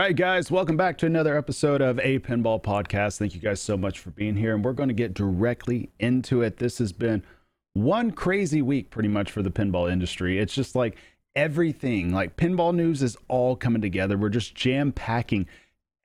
All 0.00 0.06
right, 0.06 0.16
guys, 0.16 0.50
welcome 0.50 0.78
back 0.78 0.96
to 0.96 1.06
another 1.06 1.36
episode 1.36 1.82
of 1.82 1.98
A 1.98 2.20
Pinball 2.20 2.62
Podcast. 2.62 3.18
Thank 3.18 3.34
you 3.34 3.40
guys 3.42 3.60
so 3.60 3.76
much 3.76 3.98
for 3.98 4.08
being 4.08 4.34
here, 4.34 4.54
and 4.54 4.64
we're 4.64 4.72
going 4.72 4.88
to 4.88 4.94
get 4.94 5.12
directly 5.12 5.90
into 5.98 6.40
it. 6.40 6.56
This 6.56 6.78
has 6.78 6.90
been 6.90 7.22
one 7.74 8.10
crazy 8.10 8.62
week, 8.62 8.88
pretty 8.88 9.10
much, 9.10 9.30
for 9.30 9.42
the 9.42 9.50
pinball 9.50 9.92
industry. 9.92 10.38
It's 10.38 10.54
just 10.54 10.74
like 10.74 10.96
everything, 11.36 12.14
like 12.14 12.38
pinball 12.38 12.74
news 12.74 13.02
is 13.02 13.18
all 13.28 13.56
coming 13.56 13.82
together. 13.82 14.16
We're 14.16 14.30
just 14.30 14.54
jam 14.54 14.90
packing 14.90 15.46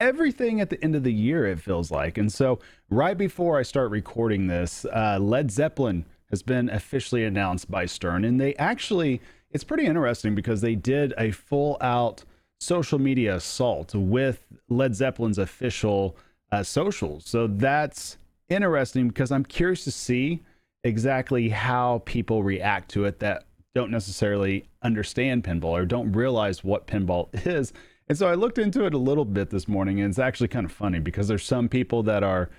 everything 0.01 0.59
at 0.59 0.69
the 0.69 0.83
end 0.83 0.97
of 0.97 1.03
the 1.03 1.13
year, 1.13 1.45
it 1.45 1.61
feels 1.61 1.89
like. 1.89 2.17
And 2.17 2.29
so, 2.29 2.59
right 2.89 3.17
before 3.17 3.57
I 3.57 3.63
start 3.63 3.91
recording 3.91 4.47
this, 4.47 4.83
uh, 4.93 5.19
Led 5.21 5.51
Zeppelin 5.51 6.03
has 6.31 6.43
been 6.43 6.67
officially 6.67 7.23
announced 7.23 7.71
by 7.71 7.85
Stern, 7.85 8.25
and 8.25 8.41
they 8.41 8.55
actually, 8.55 9.21
it's 9.51 9.63
pretty 9.63 9.85
interesting 9.85 10.35
because 10.35 10.59
they 10.59 10.75
did 10.75 11.13
a 11.17 11.31
full 11.31 11.77
out 11.79 12.25
social 12.59 12.99
media 12.99 13.35
assault 13.35 13.93
with 13.93 14.45
Led 14.69 14.95
Zeppelin's 14.95 15.37
official 15.37 16.17
uh, 16.51 16.63
socials. 16.63 17.25
So 17.25 17.47
that's 17.47 18.17
interesting 18.49 19.07
because 19.07 19.31
I'm 19.31 19.45
curious 19.45 19.83
to 19.85 19.91
see 19.91 20.43
exactly 20.83 21.49
how 21.49 22.03
people 22.05 22.43
react 22.43 22.89
to 22.91 23.05
it 23.05 23.19
that 23.19 23.45
don't 23.73 23.91
necessarily 23.91 24.65
understand 24.83 25.43
pinball 25.43 25.71
or 25.71 25.85
don't 25.85 26.11
realize 26.13 26.63
what 26.63 26.87
pinball 26.87 27.29
is. 27.45 27.73
And 28.07 28.17
so 28.17 28.27
I 28.27 28.35
looked 28.35 28.59
into 28.59 28.85
it 28.85 28.93
a 28.93 28.99
little 28.99 29.25
bit 29.25 29.49
this 29.49 29.67
morning, 29.67 29.99
and 29.99 30.09
it's 30.09 30.19
actually 30.19 30.47
kind 30.47 30.65
of 30.65 30.71
funny 30.71 30.99
because 30.99 31.27
there's 31.27 31.43
some 31.43 31.67
people 31.67 32.03
that 32.03 32.23
are 32.23 32.49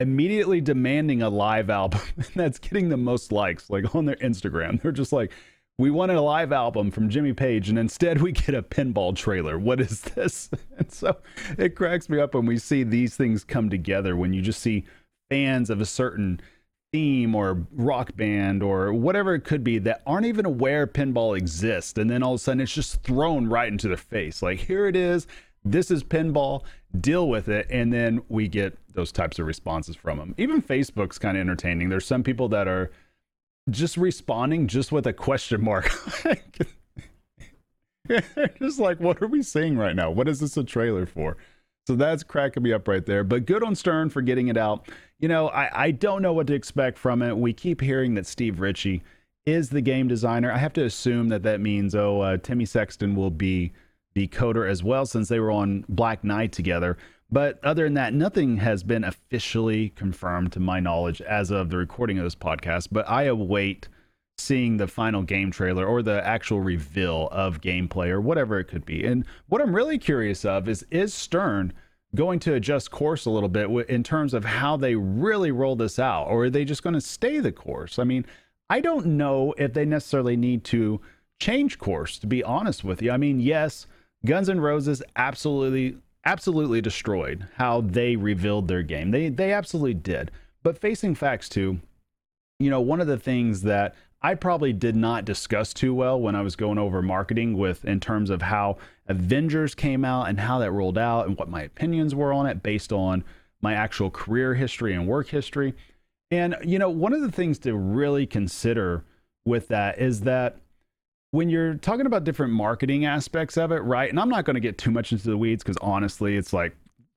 immediately 0.00 0.60
demanding 0.60 1.22
a 1.22 1.28
live 1.28 1.70
album 1.80 2.00
that's 2.34 2.58
getting 2.58 2.88
the 2.88 2.96
most 2.96 3.30
likes, 3.30 3.70
like 3.70 3.94
on 3.94 4.06
their 4.06 4.16
Instagram. 4.16 4.80
They're 4.82 4.92
just 4.92 5.12
like, 5.12 5.30
we 5.78 5.90
wanted 5.90 6.16
a 6.16 6.22
live 6.22 6.52
album 6.52 6.90
from 6.90 7.08
Jimmy 7.08 7.32
Page, 7.32 7.68
and 7.68 7.78
instead 7.78 8.22
we 8.22 8.32
get 8.32 8.54
a 8.54 8.62
pinball 8.62 9.14
trailer. 9.14 9.58
What 9.58 9.80
is 9.80 10.00
this? 10.00 10.50
And 10.76 10.90
so 10.90 11.18
it 11.56 11.76
cracks 11.76 12.08
me 12.08 12.18
up 12.18 12.34
when 12.34 12.46
we 12.46 12.58
see 12.58 12.82
these 12.82 13.16
things 13.16 13.44
come 13.44 13.70
together, 13.70 14.16
when 14.16 14.32
you 14.32 14.42
just 14.42 14.60
see 14.60 14.84
fans 15.30 15.70
of 15.70 15.80
a 15.80 15.86
certain 15.86 16.40
theme 16.92 17.34
or 17.34 17.64
rock 17.72 18.14
band 18.16 18.62
or 18.62 18.92
whatever 18.92 19.34
it 19.34 19.44
could 19.44 19.62
be 19.62 19.78
that 19.78 20.02
aren't 20.04 20.26
even 20.26 20.44
aware 20.44 20.86
pinball 20.86 21.36
exists. 21.36 21.96
And 21.96 22.10
then 22.10 22.24
all 22.24 22.34
of 22.34 22.40
a 22.40 22.42
sudden 22.42 22.60
it's 22.60 22.74
just 22.74 23.02
thrown 23.04 23.46
right 23.46 23.68
into 23.68 23.86
their 23.86 23.96
face. 23.96 24.42
Like, 24.42 24.58
here 24.58 24.88
it 24.88 24.96
is. 24.96 25.28
This 25.64 25.92
is 25.92 26.02
pinball. 26.02 26.64
Deal 27.00 27.28
with 27.28 27.48
it. 27.48 27.68
And 27.70 27.92
then 27.92 28.22
we 28.28 28.48
get 28.48 28.76
those 28.94 29.12
types 29.12 29.38
of 29.38 29.46
responses 29.46 29.94
from 29.94 30.18
them. 30.18 30.34
Even 30.38 30.60
Facebook's 30.60 31.18
kind 31.18 31.36
of 31.36 31.40
entertaining. 31.40 31.88
There's 31.88 32.06
some 32.06 32.24
people 32.24 32.48
that 32.48 32.66
are 32.66 32.90
just 33.70 33.96
responding 33.96 34.66
just 34.66 34.92
with 34.92 35.06
a 35.06 35.12
question 35.12 35.62
mark. 35.62 35.90
just 38.58 38.78
like, 38.78 39.00
what 39.00 39.22
are 39.22 39.26
we 39.26 39.42
seeing 39.42 39.76
right 39.76 39.96
now? 39.96 40.10
What 40.10 40.28
is 40.28 40.40
this 40.40 40.56
a 40.56 40.64
trailer 40.64 41.06
for? 41.06 41.36
So 41.86 41.96
that's 41.96 42.22
cracking 42.22 42.62
me 42.62 42.72
up 42.72 42.88
right 42.88 43.04
there. 43.04 43.24
But 43.24 43.46
good 43.46 43.62
on 43.62 43.74
Stern 43.74 44.08
for 44.10 44.22
getting 44.22 44.48
it 44.48 44.56
out. 44.56 44.88
You 45.18 45.28
know, 45.28 45.48
I, 45.48 45.84
I 45.84 45.90
don't 45.90 46.22
know 46.22 46.32
what 46.32 46.46
to 46.46 46.54
expect 46.54 46.98
from 46.98 47.22
it. 47.22 47.36
We 47.36 47.52
keep 47.52 47.80
hearing 47.80 48.14
that 48.14 48.26
Steve 48.26 48.60
Ritchie 48.60 49.02
is 49.46 49.68
the 49.68 49.82
game 49.82 50.08
designer. 50.08 50.50
I 50.50 50.58
have 50.58 50.72
to 50.74 50.84
assume 50.84 51.28
that 51.28 51.42
that 51.42 51.60
means, 51.60 51.94
oh, 51.94 52.20
uh, 52.20 52.36
Timmy 52.38 52.64
Sexton 52.64 53.14
will 53.14 53.30
be 53.30 53.72
the 54.14 54.28
coder 54.28 54.68
as 54.68 54.82
well, 54.82 55.04
since 55.04 55.28
they 55.28 55.40
were 55.40 55.50
on 55.50 55.84
Black 55.88 56.24
Knight 56.24 56.52
together. 56.52 56.96
But 57.34 57.58
other 57.64 57.82
than 57.82 57.94
that, 57.94 58.14
nothing 58.14 58.58
has 58.58 58.84
been 58.84 59.02
officially 59.02 59.88
confirmed 59.88 60.52
to 60.52 60.60
my 60.60 60.78
knowledge 60.78 61.20
as 61.20 61.50
of 61.50 61.68
the 61.68 61.76
recording 61.76 62.16
of 62.16 62.22
this 62.22 62.36
podcast. 62.36 62.90
But 62.92 63.10
I 63.10 63.24
await 63.24 63.88
seeing 64.38 64.76
the 64.76 64.86
final 64.86 65.24
game 65.24 65.50
trailer 65.50 65.84
or 65.84 66.00
the 66.00 66.24
actual 66.24 66.60
reveal 66.60 67.28
of 67.32 67.60
gameplay 67.60 68.10
or 68.10 68.20
whatever 68.20 68.60
it 68.60 68.66
could 68.66 68.86
be. 68.86 69.04
And 69.04 69.26
what 69.48 69.60
I'm 69.60 69.74
really 69.74 69.98
curious 69.98 70.44
of 70.44 70.68
is 70.68 70.86
is 70.92 71.12
Stern 71.12 71.72
going 72.14 72.38
to 72.38 72.54
adjust 72.54 72.92
course 72.92 73.26
a 73.26 73.30
little 73.30 73.48
bit 73.48 73.68
in 73.88 74.04
terms 74.04 74.32
of 74.32 74.44
how 74.44 74.76
they 74.76 74.94
really 74.94 75.50
roll 75.50 75.74
this 75.74 75.98
out 75.98 76.28
or 76.28 76.44
are 76.44 76.50
they 76.50 76.64
just 76.64 76.84
going 76.84 76.94
to 76.94 77.00
stay 77.00 77.40
the 77.40 77.50
course? 77.50 77.98
I 77.98 78.04
mean, 78.04 78.24
I 78.70 78.78
don't 78.78 79.06
know 79.06 79.54
if 79.58 79.72
they 79.72 79.84
necessarily 79.84 80.36
need 80.36 80.62
to 80.66 81.00
change 81.40 81.80
course 81.80 82.16
to 82.20 82.28
be 82.28 82.44
honest 82.44 82.84
with 82.84 83.02
you. 83.02 83.10
I 83.10 83.16
mean, 83.16 83.40
yes, 83.40 83.88
Guns 84.24 84.48
N' 84.48 84.60
Roses 84.60 85.02
absolutely 85.16 85.96
absolutely 86.24 86.80
destroyed 86.80 87.46
how 87.56 87.80
they 87.80 88.16
revealed 88.16 88.68
their 88.68 88.82
game. 88.82 89.10
They 89.10 89.28
they 89.28 89.52
absolutely 89.52 89.94
did. 89.94 90.30
But 90.62 90.78
facing 90.78 91.14
facts 91.14 91.48
too, 91.48 91.80
you 92.58 92.70
know, 92.70 92.80
one 92.80 93.00
of 93.00 93.06
the 93.06 93.18
things 93.18 93.62
that 93.62 93.94
I 94.22 94.34
probably 94.34 94.72
did 94.72 94.96
not 94.96 95.26
discuss 95.26 95.74
too 95.74 95.92
well 95.94 96.18
when 96.18 96.34
I 96.34 96.40
was 96.40 96.56
going 96.56 96.78
over 96.78 97.02
marketing 97.02 97.58
with 97.58 97.84
in 97.84 98.00
terms 98.00 98.30
of 98.30 98.40
how 98.40 98.78
Avengers 99.06 99.74
came 99.74 100.02
out 100.02 100.30
and 100.30 100.40
how 100.40 100.58
that 100.60 100.72
rolled 100.72 100.96
out 100.96 101.26
and 101.26 101.36
what 101.36 101.50
my 101.50 101.62
opinions 101.62 102.14
were 102.14 102.32
on 102.32 102.46
it 102.46 102.62
based 102.62 102.90
on 102.90 103.22
my 103.60 103.74
actual 103.74 104.10
career 104.10 104.54
history 104.54 104.94
and 104.94 105.06
work 105.06 105.28
history. 105.28 105.74
And 106.30 106.56
you 106.64 106.78
know, 106.78 106.88
one 106.88 107.12
of 107.12 107.20
the 107.20 107.30
things 107.30 107.58
to 107.60 107.76
really 107.76 108.26
consider 108.26 109.04
with 109.44 109.68
that 109.68 109.98
is 109.98 110.22
that 110.22 110.56
when 111.34 111.50
you're 111.50 111.74
talking 111.74 112.06
about 112.06 112.22
different 112.22 112.52
marketing 112.52 113.06
aspects 113.06 113.56
of 113.56 113.72
it, 113.72 113.80
right? 113.80 114.08
And 114.08 114.20
I'm 114.20 114.28
not 114.28 114.44
going 114.44 114.54
to 114.54 114.60
get 114.60 114.78
too 114.78 114.92
much 114.92 115.10
into 115.10 115.26
the 115.26 115.36
weeds 115.36 115.64
because 115.64 115.76
honestly, 115.78 116.36
it's 116.36 116.52
like 116.52 116.76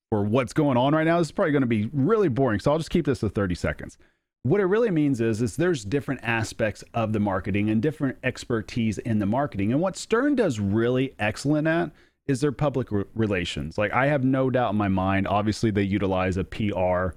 for 0.09 0.23
what's 0.23 0.53
going 0.53 0.75
on 0.75 0.95
right 0.95 1.03
now, 1.03 1.19
this 1.19 1.28
is 1.28 1.31
probably 1.31 1.51
going 1.51 1.61
to 1.61 1.67
be 1.67 1.88
really 1.94 2.27
boring. 2.27 2.59
So 2.59 2.72
I'll 2.72 2.79
just 2.79 2.89
keep 2.89 3.06
this 3.06 3.19
to 3.19 3.29
30 3.29 3.53
seconds. 3.53 4.00
What 4.41 4.59
it 4.59 4.66
really 4.66 4.89
means 4.89 5.22
is, 5.22 5.44
is 5.44 5.56
there's 5.56 5.85
different 5.85 6.22
aspects 6.23 6.83
of 6.95 7.13
the 7.13 7.19
marketing 7.19 7.69
and 7.69 7.79
different 7.79 8.17
expertise 8.23 8.97
in 8.97 9.19
the 9.19 9.27
marketing. 9.27 9.72
And 9.72 9.81
what 9.81 9.95
Stern 9.95 10.33
does 10.33 10.59
really 10.59 11.13
excellent 11.19 11.67
at 11.67 11.91
is 12.25 12.41
their 12.41 12.51
public 12.51 12.91
re- 12.91 13.03
relations. 13.13 13.77
Like 13.77 13.94
I 13.94 14.07
have 14.07 14.23
no 14.23 14.50
doubt 14.50 14.72
in 14.72 14.77
my 14.77 14.88
mind, 14.88 15.27
obviously 15.27 15.69
they 15.69 15.83
utilize 15.83 16.38
a 16.38 16.44
PR 16.44 17.09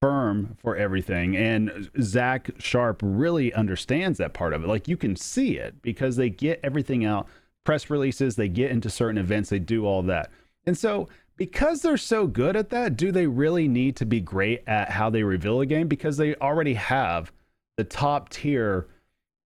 firm 0.00 0.56
for 0.60 0.76
everything. 0.76 1.36
And 1.36 1.90
Zach 2.00 2.50
Sharpe 2.58 3.00
really 3.02 3.52
understands 3.54 4.18
that 4.18 4.34
part 4.34 4.52
of 4.52 4.64
it. 4.64 4.68
Like 4.68 4.88
you 4.88 4.96
can 4.96 5.16
see 5.16 5.56
it 5.56 5.80
because 5.82 6.16
they 6.16 6.30
get 6.30 6.60
everything 6.62 7.04
out, 7.04 7.28
press 7.64 7.90
releases, 7.90 8.36
they 8.36 8.48
get 8.48 8.70
into 8.70 8.90
certain 8.90 9.18
events, 9.18 9.50
they 9.50 9.58
do 9.58 9.86
all 9.86 10.02
that. 10.02 10.30
And 10.66 10.76
so, 10.76 11.08
because 11.36 11.82
they're 11.82 11.98
so 11.98 12.26
good 12.26 12.56
at 12.56 12.70
that, 12.70 12.96
do 12.96 13.12
they 13.12 13.26
really 13.26 13.68
need 13.68 13.94
to 13.96 14.06
be 14.06 14.20
great 14.20 14.62
at 14.66 14.90
how 14.90 15.10
they 15.10 15.22
reveal 15.22 15.60
a 15.60 15.66
game? 15.66 15.86
Because 15.86 16.16
they 16.16 16.34
already 16.36 16.72
have 16.74 17.30
the 17.76 17.84
top 17.84 18.30
tier 18.30 18.86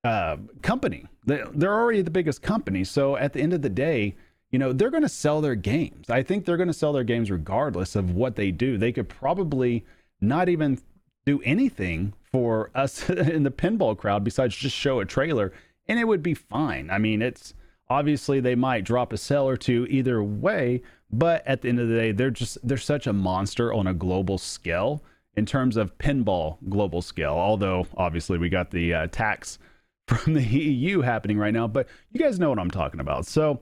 uh, 0.05 0.37
company. 0.61 1.07
They're 1.25 1.75
already 1.75 2.03
the 2.03 2.11
biggest 2.11 2.43
company. 2.43 2.85
So 2.85 3.17
at 3.17 3.33
the 3.33 3.41
end 3.41 3.53
of 3.53 3.63
the 3.63 3.71
day, 3.71 4.17
you 4.51 4.59
know, 4.59 4.73
they're 4.73 4.91
going 4.91 5.03
to 5.03 5.09
sell 5.09 5.41
their 5.41 5.55
games. 5.55 6.09
I 6.09 6.23
think 6.23 6.45
they're 6.45 6.57
going 6.57 6.69
to 6.69 6.75
sell 6.75 6.93
their 6.93 7.05
games 7.05 7.31
regardless 7.31 7.97
of 7.97 8.15
what 8.15 8.37
they 8.37 8.51
do. 8.51 8.79
They 8.79 8.93
could 8.93 9.09
probably 9.09 9.85
not 10.21 10.49
even 10.49 10.79
do 11.27 11.41
anything 11.45 12.15
for 12.33 12.71
us 12.75 13.09
in 13.11 13.43
the 13.43 13.51
pinball 13.51 13.97
crowd 13.97 14.25
besides 14.25 14.57
just 14.57 14.77
show 14.77 15.01
a 15.01 15.05
trailer 15.05 15.53
and 15.89 15.99
it 15.99 16.07
would 16.07 16.23
be 16.23 16.35
fine. 16.35 16.91
I 16.91 16.99
mean, 16.99 17.23
it's 17.23 17.55
obviously 17.89 18.41
they 18.41 18.55
might 18.55 18.85
drop 18.85 19.13
a 19.13 19.17
sell 19.17 19.49
or 19.49 19.57
two 19.57 19.87
either 19.89 20.23
way, 20.23 20.83
but 21.11 21.47
at 21.47 21.63
the 21.63 21.69
end 21.71 21.81
of 21.81 21.89
the 21.89 21.95
day, 21.95 22.13
they're 22.13 22.31
just 22.31 22.59
they're 22.67 22.77
such 22.77 23.07
a 23.07 23.13
monster 23.13 23.73
on 23.73 23.87
a 23.87 23.95
global 23.95 24.39
scale 24.39 25.03
in 25.35 25.47
terms 25.47 25.77
of 25.77 25.97
pinball 25.99 26.59
global 26.69 27.01
scale. 27.01 27.35
Although 27.35 27.87
obviously 27.97 28.39
we 28.39 28.49
got 28.49 28.71
the 28.71 28.93
uh, 28.93 29.07
tax 29.11 29.59
from 30.09 30.35
the 30.35 30.43
EU 30.43 31.01
happening 31.01 31.39
right 31.39 31.55
now, 31.55 31.67
but 31.67 31.89
you 32.13 32.21
guys 32.21 32.39
know 32.39 32.51
what 32.51 32.59
I'm 32.59 32.71
talking 32.71 33.01
about. 33.01 33.27
So, 33.27 33.61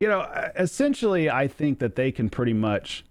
you 0.00 0.08
know, 0.08 0.22
essentially, 0.56 1.28
I 1.30 1.48
think 1.48 1.78
that 1.78 1.96
they 1.96 2.10
can 2.10 2.30
pretty 2.30 2.52
much 2.54 3.04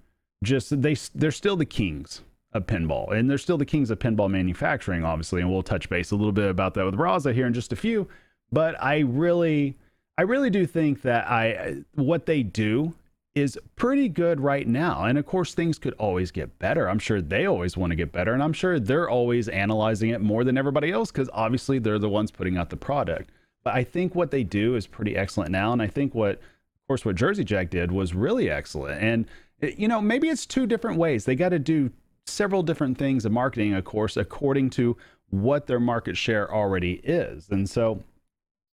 just 0.43 0.81
they 0.81 0.95
they're 1.13 1.31
still 1.31 1.55
the 1.55 1.65
kings 1.65 2.21
of 2.55 2.65
pinball. 2.65 3.11
And 3.11 3.29
they're 3.29 3.37
still 3.37 3.57
the 3.57 3.65
kings 3.65 3.91
of 3.91 3.99
pinball 3.99 4.29
manufacturing, 4.29 5.03
obviously. 5.03 5.41
And 5.41 5.51
we'll 5.51 5.61
touch 5.61 5.89
base 5.89 6.11
a 6.11 6.15
little 6.15 6.31
bit 6.31 6.49
about 6.49 6.73
that 6.75 6.85
with 6.85 6.95
Raza 6.95 7.33
here 7.33 7.45
in 7.45 7.53
just 7.53 7.73
a 7.73 7.75
few. 7.75 8.07
But 8.51 8.81
I 8.81 8.99
really, 8.99 9.75
I 10.17 10.21
really 10.21 10.49
do 10.49 10.65
think 10.65 11.01
that 11.01 11.27
I 11.27 11.83
what 11.93 12.25
they 12.25 12.41
do 12.41 12.93
is 13.35 13.59
pretty 13.75 14.07
good 14.07 14.39
right 14.39 14.65
now. 14.65 15.03
And 15.03 15.17
of 15.17 15.25
course, 15.25 15.53
things 15.53 15.77
could 15.77 15.93
always 15.95 16.31
get 16.31 16.57
better. 16.57 16.89
I'm 16.89 16.99
sure 16.99 17.21
they 17.21 17.45
always 17.45 17.75
want 17.75 17.91
to 17.91 17.95
get 17.95 18.13
better. 18.13 18.33
And 18.33 18.41
I'm 18.41 18.53
sure 18.53 18.79
they're 18.79 19.09
always 19.09 19.49
analyzing 19.49 20.11
it 20.11 20.21
more 20.21 20.45
than 20.45 20.57
everybody 20.57 20.91
else 20.91 21.11
because 21.11 21.29
obviously 21.33 21.77
they're 21.77 21.99
the 21.99 22.07
ones 22.07 22.31
putting 22.31 22.57
out 22.57 22.69
the 22.69 22.77
product. 22.77 23.31
But 23.65 23.73
I 23.75 23.83
think 23.83 24.15
what 24.15 24.31
they 24.31 24.43
do 24.43 24.75
is 24.75 24.87
pretty 24.87 25.17
excellent 25.17 25.51
now. 25.51 25.73
And 25.73 25.81
I 25.81 25.87
think 25.87 26.15
what, 26.15 26.35
of 26.35 26.87
course, 26.87 27.03
what 27.03 27.15
Jersey 27.15 27.43
Jack 27.43 27.69
did 27.69 27.91
was 27.91 28.13
really 28.13 28.49
excellent. 28.49 29.03
And, 29.03 29.25
eh, 29.61 29.73
you 29.75 29.89
know, 29.89 29.99
maybe 29.99 30.29
it's 30.29 30.45
two 30.45 30.65
different 30.65 30.97
ways. 30.97 31.25
They 31.25 31.35
got 31.35 31.49
to 31.49 31.59
do 31.59 31.91
several 32.27 32.63
different 32.63 32.97
things 32.97 33.25
in 33.25 33.31
marketing, 33.31 33.73
of 33.73 33.85
course, 33.85 34.17
according 34.17 34.69
to 34.71 34.97
what 35.29 35.67
their 35.67 35.79
market 35.79 36.17
share 36.17 36.53
already 36.53 37.01
is. 37.03 37.49
And 37.49 37.69
so, 37.69 38.03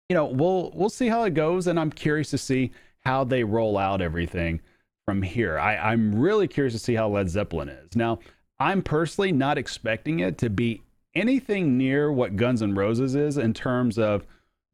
you 0.08 0.14
know, 0.14 0.26
we'll 0.26 0.70
we'll 0.74 0.88
see 0.88 1.08
how 1.08 1.24
it 1.24 1.34
goes, 1.34 1.66
and 1.66 1.78
I'm 1.78 1.90
curious 1.90 2.30
to 2.30 2.38
see 2.38 2.72
how 3.00 3.24
they 3.24 3.44
roll 3.44 3.76
out 3.78 4.00
everything 4.00 4.60
from 5.06 5.22
here. 5.22 5.58
I, 5.58 5.76
I'm 5.76 6.14
really 6.14 6.48
curious 6.48 6.74
to 6.74 6.78
see 6.78 6.94
how 6.94 7.08
Led 7.08 7.30
Zeppelin 7.30 7.68
is. 7.68 7.96
Now, 7.96 8.18
I'm 8.58 8.82
personally 8.82 9.32
not 9.32 9.56
expecting 9.58 10.20
it 10.20 10.38
to 10.38 10.50
be 10.50 10.82
anything 11.14 11.78
near 11.78 12.12
what 12.12 12.36
Guns 12.36 12.62
N' 12.62 12.74
Roses 12.74 13.14
is 13.14 13.38
in 13.38 13.54
terms 13.54 13.98
of 13.98 14.26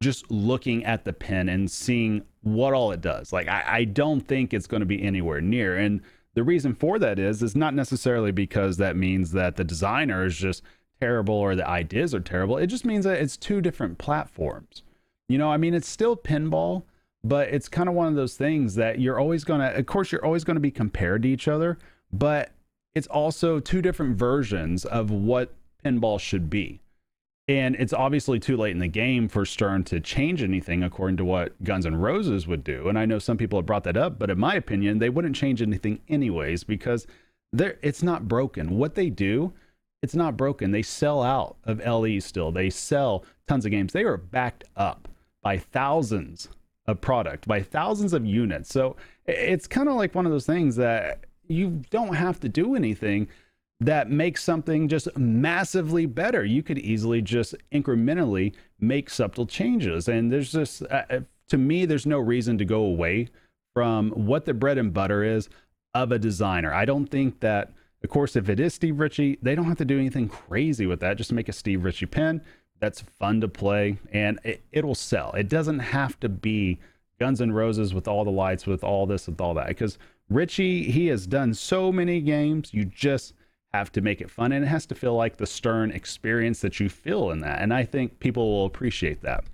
just 0.03 0.31
looking 0.31 0.85
at 0.85 1.05
the 1.05 1.13
pen 1.13 1.49
and 1.49 1.71
seeing 1.71 2.23
what 2.43 2.75
all 2.75 2.93
it 2.93 3.01
does. 3.01 3.33
Like 3.33 3.49
I, 3.49 3.65
I 3.67 3.85
don't 3.85 4.21
think 4.21 4.53
it's 4.53 4.67
going 4.67 4.81
to 4.81 4.87
be 4.87 5.03
anywhere 5.03 5.41
near. 5.41 5.79
And 5.79 6.01
the 6.35 6.43
reason 6.45 6.75
for 6.75 6.99
that 6.99 7.19
is 7.19 7.43
is 7.43 7.57
not 7.57 7.75
necessarily 7.75 8.33
because 8.33 8.77
that 8.77 8.97
means 8.97 9.33
that 9.33 9.57
the 9.57 9.65
designer 9.65 10.25
is 10.25 10.37
just 10.37 10.63
terrible 11.01 11.35
or 11.35 11.55
the 11.55 11.67
ideas 11.67 12.15
are 12.15 12.21
terrible. 12.21 12.57
It 12.57 12.67
just 12.69 12.85
means 12.85 13.05
that 13.05 13.21
it's 13.21 13.37
two 13.37 13.61
different 13.61 13.99
platforms. 13.99 14.83
You 15.29 15.39
know, 15.39 15.51
I 15.51 15.57
mean, 15.57 15.75
it's 15.75 15.89
still 15.89 16.17
pinball, 16.17 16.85
but 17.23 17.49
it's 17.49 17.69
kind 17.69 17.89
of 17.89 17.95
one 17.95 18.09
of 18.09 18.15
those 18.15 18.37
things 18.37 18.75
that 18.75 19.01
you're 19.01 19.19
always 19.19 19.45
going 19.45 19.61
to, 19.61 19.75
of 19.75 19.87
course, 19.87 20.13
you're 20.13 20.25
always 20.25 20.45
going 20.45 20.57
to 20.57 20.61
be 20.61 20.71
compared 20.71 21.23
to 21.23 21.29
each 21.29 21.49
other, 21.49 21.79
but 22.13 22.53
it's 22.95 23.07
also 23.07 23.61
two 23.61 23.83
different 23.83 24.17
versions 24.17 24.85
of 24.85 25.11
what 25.11 25.55
pinball 25.85 26.21
should 26.21 26.51
be. 26.51 26.81
And 27.47 27.77
it's 27.77 27.93
obviously 27.93 28.41
too 28.41 28.57
late 28.57 28.73
in 28.73 28.79
the 28.79 28.89
game 28.89 29.29
for 29.29 29.45
Stern 29.45 29.85
to 29.85 30.01
change 30.01 30.43
anything 30.43 30.83
according 30.83 31.19
to 31.19 31.27
what 31.27 31.63
Guns 31.63 31.85
N' 31.85 31.97
Roses 31.97 32.47
would 32.47 32.65
do. 32.65 32.89
And 32.89 32.99
I 32.99 33.05
know 33.05 33.19
some 33.19 33.37
people 33.37 33.59
have 33.59 33.67
brought 33.67 33.85
that 33.85 33.99
up, 33.99 34.19
but 34.19 34.31
in 34.31 34.39
my 34.39 34.55
opinion, 34.55 34.99
they 34.99 35.11
wouldn't 35.11 35.37
change 35.37 35.61
anything 35.61 36.01
anyways 36.09 36.65
because 36.65 37.07
it's 37.53 38.03
not 38.03 38.29
broken. 38.29 38.79
What 38.79 38.95
they 38.95 39.11
do, 39.11 39.53
it's 40.03 40.15
not 40.15 40.39
broken. 40.39 40.71
They 40.71 40.81
sell 40.83 41.23
out 41.23 41.57
of 41.65 41.85
LE 41.85 42.19
still. 42.21 42.51
They 42.51 42.71
sell 42.71 43.27
tons 43.47 43.67
of 43.67 43.71
games. 43.71 43.93
They 43.93 44.05
are 44.05 44.17
backed 44.17 44.65
up 44.75 45.07
by 45.43 45.59
thousands 45.59 46.49
of 46.87 47.03
product, 47.03 47.47
by 47.47 47.61
thousands 47.63 48.15
of 48.15 48.25
units. 48.25 48.71
So 48.71 48.97
it's 49.27 49.67
kind 49.67 49.91
of 49.91 49.97
like 49.97 50.15
one 50.15 50.25
of 50.25 50.33
those 50.33 50.47
things 50.47 50.77
that 50.77 51.25
you 51.47 51.83
don't 51.91 52.15
have 52.15 52.41
to 52.41 52.49
do 52.49 52.75
anything 52.75 53.29
that 53.87 54.11
makes 54.11 54.43
something 54.43 54.89
just 54.89 55.17
massively 55.17 56.07
better. 56.07 56.45
You 56.45 56.63
could 56.63 56.79
easily 56.79 57.21
just 57.21 57.55
incrementally 57.73 58.55
make 58.81 59.11
subtle 59.11 59.47
changes. 59.47 60.09
And 60.09 60.33
there's 60.33 60.53
just, 60.53 60.83
uh, 60.83 61.03
uh, 61.11 61.21
to 61.49 61.59
me, 61.59 61.85
there's 61.85 62.07
no 62.07 62.19
reason 62.19 62.57
to 62.59 62.65
go 62.65 62.81
away 62.81 63.29
from 63.75 64.11
what 64.11 64.45
the 64.45 64.55
bread 64.55 64.79
and 64.79 64.93
butter 64.93 65.23
is 65.23 65.49
of 65.93 66.13
a 66.13 66.19
designer. 66.19 66.73
I 66.73 66.85
don't 66.85 67.07
think 67.07 67.41
that, 67.41 67.73
of 68.03 68.11
course, 68.11 68.37
if 68.37 68.49
it 68.49 68.61
is 68.61 68.75
Steve 68.75 68.99
Ritchie, 68.99 69.39
they 69.43 69.55
don't 69.55 69.67
have 69.67 69.79
to 69.79 69.85
do 69.85 69.99
anything 69.99 70.29
crazy 70.29 70.87
with 70.87 71.01
that. 71.01 71.17
Just 71.17 71.33
make 71.33 71.49
a 71.49 71.53
Steve 71.53 71.85
Ritchie 71.85 72.07
pen 72.07 72.43
that's 72.81 73.03
fun 73.19 73.41
to 73.41 73.49
play 73.49 73.99
and 74.13 74.39
it, 74.45 74.63
it'll 74.73 74.95
sell. 74.95 75.33
It 75.33 75.49
doesn't 75.49 75.79
have 75.81 76.19
to 76.21 76.29
be 76.29 76.79
Guns 77.19 77.41
N' 77.41 77.53
Roses 77.53 77.93
with 77.95 78.09
all 78.09 78.25
the 78.25 78.31
lights, 78.31 78.67
with 78.67 78.83
all 78.83 79.07
this, 79.07 79.27
with 79.27 79.41
all 79.41 79.55
that. 79.55 79.69
Because 79.69 79.99
Ritchie, 80.31 80.91
he 80.91 81.07
has 81.09 81.27
done 81.27 81.55
so 81.55 81.93
many 81.93 82.21
games. 82.21 82.73
You 82.73 82.85
just 82.85 83.35
have 83.79 83.91
to 83.93 84.01
make 84.01 84.21
it 84.21 84.31
fun 84.31 84.53
and 84.53 84.65
it 84.65 84.69
has 84.69 84.87
to 84.87 84.95
feel 84.95 85.15
like 85.15 85.37
the 85.37 85.47
Stern 85.47 85.91
experience 85.91 86.61
that 86.61 86.79
you 86.79 86.89
feel 86.89 87.31
in 87.31 87.41
that. 87.41 87.61
And 87.61 87.75
I 87.75 87.85
think 87.85 88.21
people 88.21 88.51
will 88.53 88.67
appreciate 88.67 89.21
that. 89.23 89.45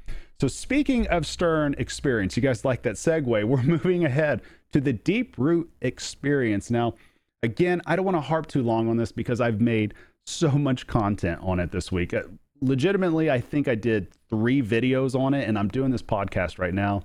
So, 0.41 0.49
speaking 0.49 1.07
of 1.09 1.27
Stern 1.27 1.75
experience, 1.79 2.37
you 2.37 2.43
guys 2.43 2.65
like 2.65 2.83
that 2.83 2.95
segue? 2.95 3.45
We're 3.45 3.63
moving 3.63 4.05
ahead 4.05 4.43
to 4.73 4.81
the 4.81 4.93
Deeproot 4.93 5.69
experience. 5.81 6.71
Now, 6.71 6.95
again, 7.43 7.81
I 7.87 7.97
don't 7.97 8.05
want 8.05 8.17
to 8.17 8.23
harp 8.23 8.47
too 8.47 8.63
long 8.63 8.89
on 8.89 8.97
this 8.97 9.13
because 9.13 9.41
I've 9.41 9.61
made 9.61 9.95
so 10.27 10.51
much 10.51 10.87
content 10.87 11.41
on 11.43 11.59
it 11.59 11.73
this 11.73 11.91
week. 11.91 12.15
Uh, 12.15 12.23
legitimately, 12.61 13.31
I 13.31 13.41
think 13.41 13.69
I 13.69 13.75
did 13.75 14.09
three 14.29 14.63
videos 14.63 15.19
on 15.19 15.35
it, 15.35 15.49
and 15.49 15.59
I'm 15.59 15.69
doing 15.69 15.91
this 15.91 16.03
podcast 16.03 16.59
right 16.59 16.75
now. 16.75 17.03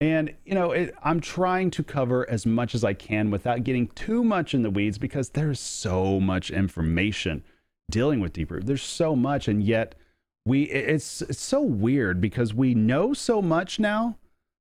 And, 0.00 0.34
you 0.46 0.54
know, 0.54 0.72
it, 0.72 0.94
I'm 1.02 1.20
trying 1.20 1.70
to 1.72 1.82
cover 1.82 2.28
as 2.28 2.46
much 2.46 2.74
as 2.74 2.84
I 2.84 2.94
can 2.94 3.30
without 3.30 3.64
getting 3.64 3.88
too 3.88 4.24
much 4.24 4.54
in 4.54 4.62
the 4.62 4.70
weeds 4.70 4.96
because 4.96 5.30
there's 5.30 5.60
so 5.60 6.18
much 6.18 6.50
information 6.50 7.44
dealing 7.90 8.20
with 8.20 8.32
Deeproot. 8.32 8.64
There's 8.64 8.82
so 8.82 9.14
much, 9.14 9.46
and 9.46 9.62
yet 9.62 9.94
we 10.46 10.62
it's 10.62 11.20
it's 11.22 11.40
so 11.40 11.60
weird 11.60 12.20
because 12.20 12.54
we 12.54 12.74
know 12.74 13.12
so 13.12 13.42
much 13.42 13.78
now, 13.78 14.16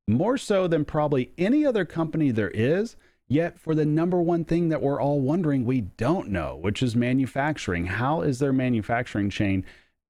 more 0.09 0.37
so 0.37 0.67
than 0.67 0.83
probably 0.83 1.31
any 1.37 1.65
other 1.65 1.85
company 1.85 2.31
there 2.31 2.51
is. 2.51 2.97
Yet, 3.31 3.59
for 3.59 3.75
the 3.75 3.85
number 3.85 4.19
one 4.19 4.43
thing 4.43 4.69
that 4.69 4.81
we're 4.81 4.99
all 4.99 5.21
wondering, 5.21 5.63
we 5.63 5.81
don't 5.81 6.29
know, 6.29 6.57
which 6.59 6.81
is 6.81 6.95
manufacturing. 6.95 7.85
How 7.85 8.21
is 8.21 8.39
their 8.39 8.51
manufacturing 8.51 9.29
chain 9.29 9.63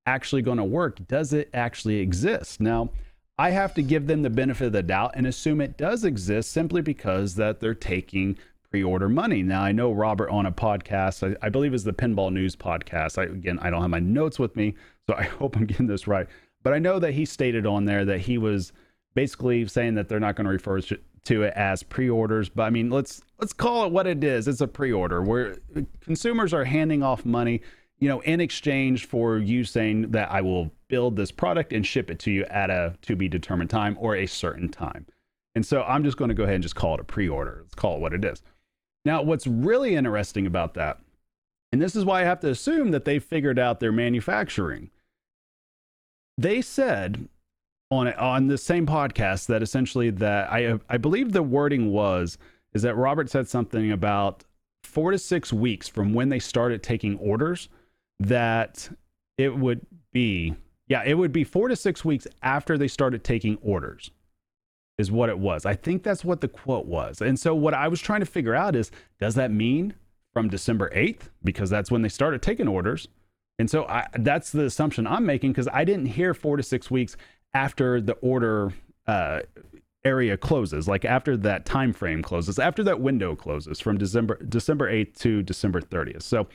actually 0.06 0.42
going 0.42 0.58
to 0.58 0.64
work? 0.64 1.06
Does 1.06 1.34
it 1.34 1.50
actually 1.54 1.98
exist? 1.98 2.62
Now, 2.62 2.92
I 3.40 3.52
have 3.52 3.74
to 3.76 3.82
give 3.82 4.06
them 4.06 4.22
the 4.22 4.30
benefit 4.30 4.68
of 4.68 4.74
the 4.74 4.84
doubt 4.84 5.14
and 5.16 5.26
assume 5.26 5.62
it 5.62 5.78
does 5.78 6.04
exist 6.04 6.52
simply 6.52 6.82
because 6.82 7.36
that 7.36 7.62
they're 7.62 7.74
taking 7.74 8.38
pre-order 8.70 9.08
money. 9.08 9.42
Now 9.44 9.62
I 9.62 9.72
know 9.72 9.94
Robert 9.94 10.30
on 10.30 10.46
a 10.46 10.52
podcast, 10.52 11.26
I, 11.26 11.38
I 11.46 11.48
believe 11.48 11.74
is 11.74 11.86
the 11.86 11.94
Pinball 11.94 12.34
News 12.34 12.58
podcast. 12.58 13.18
I, 13.18 13.24
again, 13.24 13.58
I 13.62 13.70
don't 13.70 13.80
have 13.80 13.90
my 13.90 14.00
notes 14.00 14.40
with 14.40 14.58
me, 14.58 14.76
so 15.08 15.16
I 15.16 15.24
hope 15.40 15.56
I'm 15.56 15.66
getting 15.66 15.88
this 15.88 16.06
right. 16.06 16.28
But 16.64 16.74
I 16.74 16.80
know 16.80 17.00
that 17.00 17.14
he 17.14 17.24
stated 17.24 17.66
on 17.66 17.86
there 17.86 18.04
that 18.04 18.20
he 18.20 18.38
was 18.38 18.74
basically 19.16 19.66
saying 19.70 19.96
that 19.96 20.10
they're 20.10 20.20
not 20.20 20.36
going 20.36 20.46
to 20.46 20.52
refer 20.52 20.82
to 20.82 21.44
it 21.44 21.54
as 21.56 21.82
pre-orders. 21.82 22.50
But 22.50 22.64
I 22.64 22.72
mean, 22.72 22.90
let's 22.90 23.22
let's 23.40 23.54
call 23.54 23.86
it 23.86 23.94
what 23.94 24.06
it 24.06 24.22
is. 24.22 24.50
It's 24.50 24.60
a 24.60 24.68
pre-order 24.68 25.22
where 25.22 25.56
consumers 26.02 26.54
are 26.54 26.66
handing 26.66 27.04
off 27.04 27.24
money 27.24 27.62
you 28.00 28.08
know, 28.08 28.22
in 28.22 28.40
exchange 28.40 29.06
for 29.08 29.38
you 29.38 29.64
saying 29.64 30.12
that 30.12 30.32
I 30.32 30.42
will 30.42 30.72
build 30.88 31.16
this 31.16 31.32
product 31.32 31.74
and 31.74 31.86
ship 31.86 32.10
it 32.10 32.20
to 32.20 32.32
you 32.32 32.46
at 32.46 32.70
a 32.70 32.96
to 33.04 33.16
be 33.16 33.28
determined 33.28 33.70
time 33.70 33.98
or 34.00 34.16
a 34.16 34.26
certain 34.26 34.70
time. 34.70 35.06
And 35.56 35.66
so 35.66 35.84
I'm 35.84 36.04
just 36.04 36.18
going 36.18 36.30
to 36.30 36.36
go 36.36 36.44
ahead 36.44 36.56
and 36.56 36.64
just 36.64 36.76
call 36.76 36.96
it 36.96 37.02
a 37.02 37.04
pre-order. 37.04 37.60
Let's 37.62 37.76
call 37.76 37.96
it 37.96 38.02
what 38.02 38.14
it 38.14 38.24
is. 38.24 38.42
Now, 39.06 39.22
what's 39.22 39.48
really 39.48 39.96
interesting 39.96 40.46
about 40.46 40.74
that, 40.76 41.00
and 41.72 41.82
this 41.82 41.96
is 41.96 42.06
why 42.06 42.22
I 42.22 42.26
have 42.26 42.40
to 42.42 42.50
assume 42.50 42.92
that 42.92 43.06
they 43.06 43.20
figured 43.20 43.60
out 43.60 43.80
their 43.80 43.92
manufacturing. 43.92 44.90
They 46.38 46.62
said 46.62 47.28
on 47.92 48.08
on 48.14 48.48
the 48.48 48.58
same 48.58 48.86
podcast 48.86 49.48
that 49.48 49.64
essentially 49.64 50.10
that 50.12 50.52
I 50.52 50.80
I 50.90 50.98
believe 50.98 51.32
the 51.32 51.44
wording 51.44 51.92
was 51.92 52.38
is 52.74 52.84
that 52.84 52.96
Robert 52.96 53.30
said 53.30 53.48
something 53.48 53.92
about 53.92 54.46
4 54.84 55.12
to 55.12 55.18
6 55.18 55.52
weeks 55.52 55.88
from 55.88 56.14
when 56.14 56.30
they 56.30 56.40
started 56.40 56.84
taking 56.84 57.18
orders 57.18 57.68
that 58.20 58.90
it 59.38 59.58
would 59.58 59.86
be, 60.12 60.56
yeah, 60.88 61.04
it 61.06 61.18
would 61.18 61.32
be 61.32 61.44
four 61.44 61.68
to 61.68 61.76
six 61.76 62.04
weeks 62.04 62.28
after 62.42 62.78
they 62.78 62.88
started 62.88 63.24
taking 63.24 63.58
orders, 63.62 64.12
is 64.98 65.12
what 65.12 65.30
it 65.30 65.40
was. 65.40 65.66
I 65.66 65.76
think 65.76 66.04
that's 66.04 66.26
what 66.26 66.42
the 66.42 66.48
quote 66.48 66.86
was. 66.86 67.22
And 67.22 67.40
so, 67.40 67.56
what 67.56 67.74
I 67.74 67.88
was 67.88 68.02
trying 68.02 68.20
to 68.20 68.26
figure 68.26 68.56
out 68.56 68.76
is 68.76 68.92
does 69.20 69.36
that 69.36 69.52
mean 69.52 69.94
from 70.34 70.50
December 70.50 70.90
8th? 70.96 71.30
Because 71.44 71.70
that's 71.70 71.92
when 71.92 72.02
they 72.02 72.10
started 72.10 72.42
taking 72.42 72.68
orders. 72.68 73.08
And 73.58 73.70
so, 73.70 73.86
I, 73.86 74.08
that's 74.20 74.52
the 74.52 74.66
assumption 74.66 75.08
I'm 75.08 75.26
making 75.26 75.52
because 75.52 75.68
I 75.72 75.84
didn't 75.84 76.08
hear 76.08 76.34
four 76.34 76.58
to 76.58 76.64
six 76.64 76.90
weeks 76.92 77.16
after 77.54 78.00
the 78.02 78.14
order 78.14 78.72
uh, 79.08 79.42
area 80.06 80.38
closes 80.38 80.88
like 80.88 81.04
after 81.04 81.36
that 81.36 81.66
time 81.66 81.92
frame 81.92 82.22
closes 82.22 82.58
after 82.58 82.84
that 82.84 83.02
window 83.02 83.36
closes 83.36 83.82
from 83.82 83.98
december 83.98 84.42
december 84.48 84.90
8th 84.90 85.14
to 85.18 85.44
december 85.44 85.82
30th 85.82 86.22
so 86.22 86.48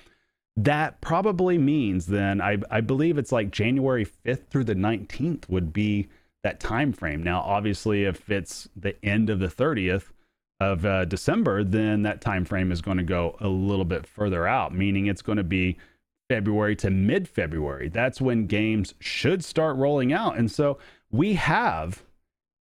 that 0.56 1.00
probably 1.00 1.58
means 1.58 2.06
then 2.06 2.40
I, 2.40 2.58
I 2.70 2.80
believe 2.80 3.18
it's 3.18 3.32
like 3.32 3.50
January 3.50 4.06
5th 4.06 4.46
through 4.48 4.64
the 4.64 4.74
19th 4.74 5.48
would 5.48 5.72
be 5.72 6.08
that 6.44 6.60
time 6.60 6.92
frame. 6.92 7.22
Now, 7.22 7.40
obviously, 7.40 8.04
if 8.04 8.30
it's 8.30 8.68
the 8.76 8.94
end 9.04 9.30
of 9.30 9.40
the 9.40 9.48
30th 9.48 10.12
of 10.60 10.84
uh, 10.84 11.04
December, 11.06 11.64
then 11.64 12.02
that 12.02 12.20
time 12.20 12.44
frame 12.44 12.70
is 12.70 12.80
going 12.80 12.98
to 12.98 13.02
go 13.02 13.36
a 13.40 13.48
little 13.48 13.84
bit 13.84 14.06
further 14.06 14.46
out, 14.46 14.74
meaning 14.74 15.06
it's 15.06 15.22
going 15.22 15.38
to 15.38 15.44
be 15.44 15.76
February 16.28 16.76
to 16.76 16.90
mid 16.90 17.28
February. 17.28 17.88
That's 17.88 18.20
when 18.20 18.46
games 18.46 18.94
should 19.00 19.44
start 19.44 19.76
rolling 19.76 20.12
out. 20.12 20.36
And 20.36 20.50
so 20.50 20.78
we 21.10 21.34
have 21.34 22.02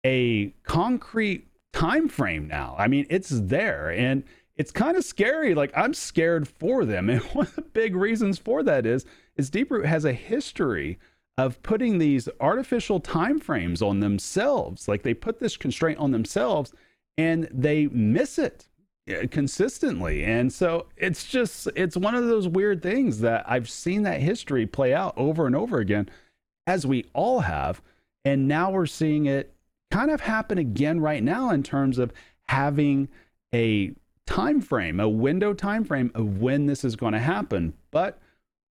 a 0.04 0.54
concrete 0.64 1.49
time 1.72 2.08
frame 2.08 2.49
now. 2.49 2.75
I 2.78 2.88
mean, 2.88 3.06
it's 3.11 3.30
there. 3.30 3.90
And 3.90 4.25
it's 4.56 4.71
kind 4.71 4.97
of 4.97 5.04
scary. 5.04 5.54
Like 5.54 5.73
I'm 5.75 5.94
scared 5.94 6.49
for 6.49 6.85
them. 6.85 7.09
And 7.11 7.23
one 7.23 7.47
of 7.47 7.56
the 7.56 7.62
big 7.62 7.94
reasons 7.94 8.38
for 8.38 8.62
that 8.62 8.87
is 8.87 9.04
is 9.37 9.50
Deeproot 9.50 9.87
has 9.87 10.04
a 10.04 10.12
history 10.12 10.99
of 11.38 11.62
putting 11.62 11.99
these 11.99 12.28
artificial 12.40 13.00
time 13.00 13.40
frames 13.40 13.80
on 13.80 14.00
themselves. 14.00 14.87
Like 14.87 15.02
they 15.02 15.14
put 15.14 15.40
this 15.40 15.56
constraint 15.56 15.99
on 15.99 16.11
themselves 16.11 16.73
and 17.16 17.49
they 17.50 17.87
miss 17.87 18.38
it 18.38 18.68
eh, 19.09 19.26
consistently. 19.26 20.25
And 20.25 20.52
so 20.52 20.87
it's 20.97 21.25
just 21.25 21.68
it's 21.75 21.97
one 21.97 22.14
of 22.14 22.26
those 22.26 22.49
weird 22.49 22.82
things 22.82 23.21
that 23.21 23.44
I've 23.49 23.71
seen 23.71 24.02
that 24.02 24.21
history 24.21 24.66
play 24.66 24.92
out 24.92 25.14
over 25.16 25.47
and 25.47 25.56
over 25.56 25.78
again 25.78 26.09
as 26.66 26.87
we 26.87 27.06
all 27.14 27.40
have. 27.40 27.80
And 28.25 28.47
now 28.47 28.71
we're 28.71 28.87
seeing 28.87 29.26
it 29.26 29.54
kind 29.90 30.11
of 30.11 30.21
happen 30.21 30.59
again 30.59 31.00
right 31.00 31.23
now 31.23 31.50
in 31.50 31.62
terms 31.62 31.99
of 31.99 32.12
having 32.47 33.09
a 33.54 33.92
time 34.26 34.61
frame, 34.61 35.00
a 35.00 35.09
window 35.09 35.52
time 35.52 35.85
frame 35.85 36.11
of 36.14 36.41
when 36.41 36.67
this 36.67 36.85
is 36.85 36.97
going 36.97 37.12
to 37.12 37.19
happen. 37.19 37.75
But 37.91 38.21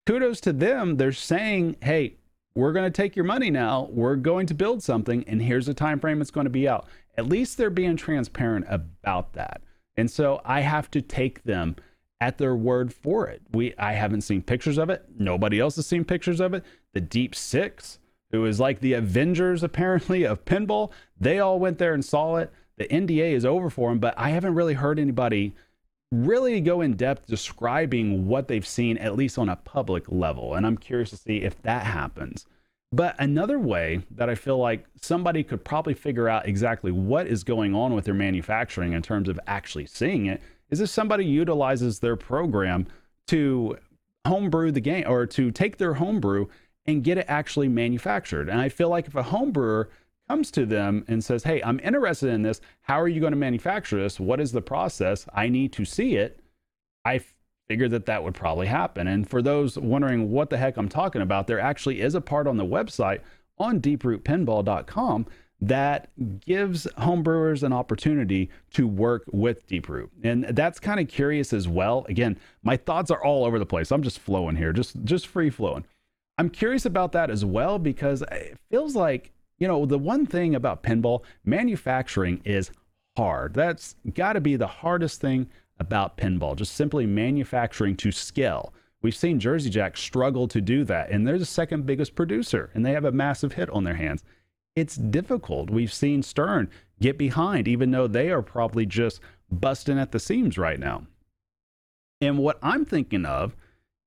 kudos 0.05 0.41
to 0.41 0.53
them. 0.53 0.98
They're 0.98 1.12
saying, 1.12 1.77
"Hey, 1.81 2.17
we're 2.55 2.74
going 2.74 2.91
to 2.91 3.01
take 3.01 3.15
your 3.15 3.25
money 3.25 3.50
now. 3.50 3.88
We're 3.91 4.15
going 4.15 4.48
to 4.48 4.53
build 4.53 4.84
something 4.84 5.24
and 5.27 5.41
here's 5.41 5.65
the 5.65 5.74
time 5.74 6.00
frame 6.00 6.22
it's 6.22 6.31
going 6.31 6.46
to 6.46 6.50
be 6.50 6.67
out." 6.67 6.88
At 7.17 7.27
least 7.27 7.58
they're 7.58 7.70
being 7.70 7.98
transparent 7.98 8.65
about 8.70 9.34
that. 9.34 9.62
And 9.98 10.10
so 10.10 10.41
I 10.46 10.62
have 10.62 10.89
to 10.91 11.01
take 11.01 11.43
them 11.43 11.75
at 12.22 12.38
their 12.38 12.55
word 12.55 12.93
for 12.93 13.27
it. 13.27 13.41
We 13.51 13.74
I 13.77 13.93
haven't 13.93 14.22
seen 14.22 14.41
pictures 14.41 14.77
of 14.77 14.89
it. 14.89 15.05
Nobody 15.17 15.60
else 15.60 15.75
has 15.75 15.88
seen 15.88 16.05
pictures 16.05 16.39
of 16.39 16.53
it. 16.53 16.63
The 16.93 17.01
Deep 17.01 17.36
6 17.36 18.00
who 18.31 18.46
is 18.46 18.60
like 18.60 18.79
the 18.79 18.93
Avengers 18.93 19.63
apparently 19.63 20.24
of 20.24 20.46
pinball. 20.46 20.91
They 21.20 21.39
all 21.39 21.60
went 21.60 21.77
there 21.77 21.93
and 21.93 22.03
saw 22.03 22.38
it. 22.38 22.51
The 22.81 22.88
NDA 22.88 23.33
is 23.33 23.45
over 23.45 23.69
for 23.69 23.89
them, 23.89 24.00
but 24.00 24.15
I 24.17 24.29
haven't 24.29 24.55
really 24.55 24.73
heard 24.73 24.97
anybody 24.97 25.53
really 26.11 26.59
go 26.61 26.81
in 26.81 26.93
depth 26.93 27.27
describing 27.27 28.25
what 28.25 28.47
they've 28.47 28.65
seen, 28.65 28.97
at 28.97 29.15
least 29.15 29.38
on 29.38 29.50
a 29.50 29.55
public 29.55 30.11
level. 30.11 30.55
And 30.55 30.65
I'm 30.65 30.77
curious 30.77 31.11
to 31.11 31.17
see 31.17 31.43
if 31.43 31.61
that 31.61 31.85
happens. 31.85 32.47
But 32.91 33.15
another 33.19 33.59
way 33.59 34.01
that 34.09 34.31
I 34.31 34.33
feel 34.33 34.57
like 34.57 34.88
somebody 35.00 35.43
could 35.43 35.63
probably 35.63 35.93
figure 35.93 36.27
out 36.27 36.47
exactly 36.47 36.91
what 36.91 37.27
is 37.27 37.43
going 37.43 37.75
on 37.75 37.93
with 37.93 38.05
their 38.05 38.15
manufacturing 38.15 38.93
in 38.93 39.03
terms 39.03 39.29
of 39.29 39.39
actually 39.45 39.85
seeing 39.85 40.25
it 40.25 40.41
is 40.71 40.81
if 40.81 40.89
somebody 40.89 41.23
utilizes 41.23 42.00
their 42.00 42.15
program 42.15 42.88
to 43.27 43.77
homebrew 44.25 44.71
the 44.71 44.81
game 44.81 45.03
or 45.07 45.27
to 45.27 45.51
take 45.51 45.77
their 45.77 45.93
homebrew 45.93 46.47
and 46.88 47.03
get 47.03 47.19
it 47.19 47.25
actually 47.27 47.67
manufactured. 47.67 48.50
And 48.50 48.59
I 48.59 48.69
feel 48.69 48.89
like 48.89 49.05
if 49.05 49.13
a 49.13 49.21
homebrewer 49.21 49.89
comes 50.31 50.50
to 50.50 50.65
them 50.65 51.03
and 51.09 51.21
says, 51.21 51.43
Hey, 51.43 51.61
I'm 51.61 51.81
interested 51.81 52.29
in 52.29 52.41
this. 52.41 52.61
How 52.83 53.01
are 53.01 53.09
you 53.09 53.19
going 53.19 53.33
to 53.33 53.38
manufacture 53.38 54.01
this? 54.01 54.17
What 54.17 54.39
is 54.39 54.53
the 54.53 54.61
process? 54.61 55.27
I 55.33 55.50
need 55.50 55.73
to 55.73 55.83
see 55.83 56.15
it. 56.15 56.39
I 57.03 57.19
figured 57.67 57.91
that 57.91 58.05
that 58.05 58.23
would 58.23 58.33
probably 58.33 58.67
happen. 58.67 59.07
And 59.07 59.29
for 59.29 59.41
those 59.41 59.77
wondering 59.77 60.31
what 60.31 60.50
the 60.50 60.57
heck 60.57 60.77
I'm 60.77 60.88
talking 60.88 61.21
about, 61.21 61.47
there 61.47 61.59
actually 61.59 62.00
is 62.00 62.15
a 62.15 62.21
part 62.21 62.47
on 62.47 62.55
the 62.55 62.65
website 62.65 63.19
on 63.57 63.81
deeprootpinball.com 63.81 65.27
that 65.63 66.09
gives 66.39 66.88
homebrewers 66.97 67.61
an 67.61 67.73
opportunity 67.73 68.50
to 68.73 68.88
work 68.88 69.25
with 69.33 69.67
Deeproot. 69.67 70.09
And 70.23 70.45
that's 70.45 70.79
kind 70.79 71.01
of 71.01 71.09
curious 71.09 71.51
as 71.51 71.67
well. 71.67 72.05
Again, 72.07 72.39
my 72.63 72.77
thoughts 72.77 73.11
are 73.11 73.21
all 73.21 73.43
over 73.43 73.59
the 73.59 73.65
place. 73.65 73.91
I'm 73.91 74.01
just 74.01 74.19
flowing 74.19 74.55
here, 74.55 74.71
just 74.71 75.03
just 75.03 75.27
free 75.27 75.50
flowing. 75.50 75.83
I'm 76.38 76.50
curious 76.50 76.85
about 76.85 77.11
that 77.11 77.29
as 77.29 77.43
well 77.43 77.77
because 77.77 78.23
it 78.31 78.57
feels 78.71 78.95
like, 78.95 79.33
you 79.62 79.68
know, 79.68 79.86
the 79.86 80.00
one 80.00 80.25
thing 80.25 80.56
about 80.56 80.82
pinball 80.82 81.22
manufacturing 81.46 82.41
is 82.44 82.72
hard. 83.15 83.53
That's 83.53 83.96
got 84.15 84.34
to 84.34 84.41
be 84.41 84.56
the 84.56 84.65
hardest 84.65 85.22
thing 85.22 85.48
about 85.80 86.18
pinball, 86.18 86.56
just 86.56 86.74
simply 86.74 87.06
manufacturing 87.06 87.96
to 87.98 88.12
scale. 88.12 88.74
We've 89.03 89.15
seen 89.15 89.39
Jersey 89.39 89.70
Jack 89.70 89.98
struggle 89.98 90.48
to 90.48 90.62
do 90.62 90.84
that, 90.86 91.12
and 91.12 91.27
they're 91.27 91.38
the 91.38 91.46
second 91.46 91.86
biggest 91.86 92.15
producer, 92.15 92.72
and 92.74 92.84
they 92.84 92.94
have 92.94 93.06
a 93.06 93.12
massive 93.12 93.53
hit 93.53 93.70
on 93.70 93.84
their 93.84 93.94
hands. 93.94 94.24
It's 94.75 94.96
difficult. 94.96 95.70
We've 95.70 95.94
seen 95.94 96.24
Stern 96.24 96.68
get 97.00 97.20
behind, 97.20 97.68
even 97.68 97.91
though 97.91 98.08
they 98.08 98.32
are 98.32 98.41
probably 98.41 98.88
just 98.88 99.22
busting 99.51 100.00
at 100.00 100.12
the 100.12 100.20
seams 100.20 100.58
right 100.58 100.80
now. 100.80 101.06
And 102.20 102.39
what 102.39 102.58
I'm 102.63 102.84
thinking 102.84 103.25
of 103.25 103.56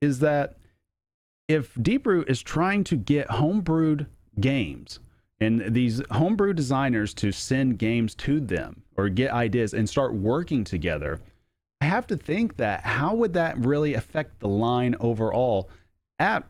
is 0.01 0.19
that 0.19 0.57
if 1.47 1.75
Deeproot 1.75 2.29
is 2.29 2.43
trying 2.43 2.83
to 2.85 2.97
get 2.97 3.29
homebrewed 3.29 4.09
games 4.41 4.99
and 5.45 5.75
these 5.75 6.01
homebrew 6.11 6.55
designers 6.55 7.13
to 7.15 7.31
send 7.31 7.79
games 7.79 8.15
to 8.17 8.41
them 8.41 8.83
or 8.97 9.09
get 9.09 9.31
ideas 9.31 9.75
and 9.75 9.89
start 9.89 10.15
working 10.15 10.65
together, 10.65 11.21
I 11.81 11.87
have 11.87 12.07
to 12.09 12.17
think 12.17 12.57
that 12.57 12.81
how 12.81 13.15
would 13.15 13.35
that 13.35 13.59
really 13.59 13.95
affect 13.95 14.41
the 14.41 14.49
line 14.49 14.97
overall 15.01 15.69
at 16.19 16.45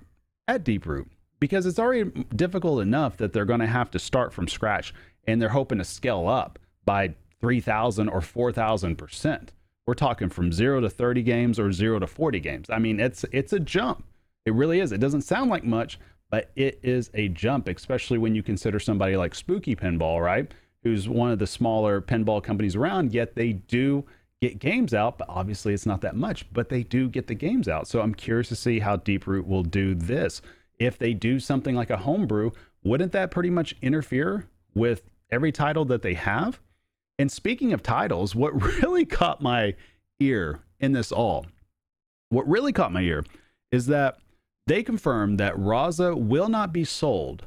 at 0.47 0.65
Deeproot? 0.65 1.07
Because 1.41 1.67
it's 1.67 1.79
already 1.79 2.11
difficult 2.37 2.81
enough 2.81 3.17
that 3.17 3.33
they're 3.33 3.45
going 3.45 3.61
to 3.61 3.67
have 3.67 3.91
to 3.91 3.99
start 3.99 4.33
from 4.33 4.49
scratch 4.49 4.95
and 5.27 5.43
they're 5.43 5.49
hoping 5.49 5.79
to 5.79 5.85
scale 5.85 6.29
up 6.29 6.59
by 6.85 7.15
3,000 7.41 8.09
or 8.09 8.21
4,000 8.21 8.97
percent. 8.97 9.53
We're 9.87 9.95
talking 9.95 10.31
from 10.31 10.53
zero 10.53 10.81
to 10.81 10.89
30 10.89 11.23
games 11.23 11.59
or 11.59 11.73
zero 11.73 11.99
to 11.99 12.07
40 12.07 12.41
games. 12.41 12.71
I 12.71 12.79
mean, 12.79 13.01
it's 13.01 13.25
it's 13.33 13.53
a 13.53 13.61
jump. 13.61 14.05
It 14.47 14.55
really 14.55 14.81
is. 14.81 14.93
It 14.93 15.01
doesn't 15.01 15.23
sound 15.23 15.51
like 15.51 15.65
much, 15.65 15.99
but 16.31 16.51
it 16.57 16.81
is 16.83 17.11
a 17.15 17.29
jump, 17.29 17.69
especially 17.69 18.19
when 18.19 18.35
you 18.35 18.43
consider 18.43 18.79
somebody 18.79 19.17
like 19.17 19.35
Spooky 19.35 19.77
Pinball, 19.77 20.23
right? 20.23 20.53
Who's 20.83 21.09
one 21.09 21.31
of 21.31 21.39
the 21.39 21.47
smaller 21.47 22.01
pinball 22.01 22.43
companies 22.43 22.77
around, 22.77 23.13
yet 23.13 23.35
they 23.35 23.53
do 23.53 24.05
get 24.41 24.59
games 24.59 24.93
out, 24.93 25.17
but 25.17 25.29
obviously 25.29 25.73
it's 25.73 25.87
not 25.87 26.03
that 26.03 26.17
much, 26.17 26.53
but 26.53 26.69
they 26.69 26.83
do 26.83 27.09
get 27.09 27.27
the 27.27 27.35
games 27.35 27.69
out. 27.69 27.89
So 27.89 28.01
I'm 28.01 28.15
curious 28.15 28.49
to 28.49 28.57
see 28.57 28.79
how 28.79 28.97
Deeproot 28.97 29.47
will 29.47 29.63
do 29.63 29.95
this. 29.95 30.43
If 30.79 30.99
they 30.99 31.15
do 31.15 31.41
something 31.41 31.75
like 31.75 31.91
a 31.91 31.97
homebrew, 31.97 32.51
wouldn't 32.83 33.13
that 33.13 33.31
pretty 33.31 33.51
much 33.51 33.75
interfere 33.81 34.49
with 34.75 35.03
every 35.31 35.53
title 35.53 35.85
that 35.87 36.03
they 36.03 36.15
have? 36.15 36.61
And 37.19 37.31
speaking 37.33 37.73
of 37.73 37.83
titles, 37.83 38.35
what 38.35 38.61
really 38.83 39.07
caught 39.07 39.41
my 39.41 39.75
ear 40.21 40.61
in 40.81 40.93
this 40.93 41.13
all, 41.13 41.47
what 42.29 42.47
really 42.49 42.73
caught 42.73 42.93
my 42.93 43.01
ear 43.01 43.25
is 43.71 43.87
that 43.87 44.19
they 44.67 44.83
confirmed 44.83 45.39
that 45.41 45.55
Raza 45.57 46.17
will 46.17 46.49
not 46.49 46.73
be 46.73 46.85
sold 46.85 47.45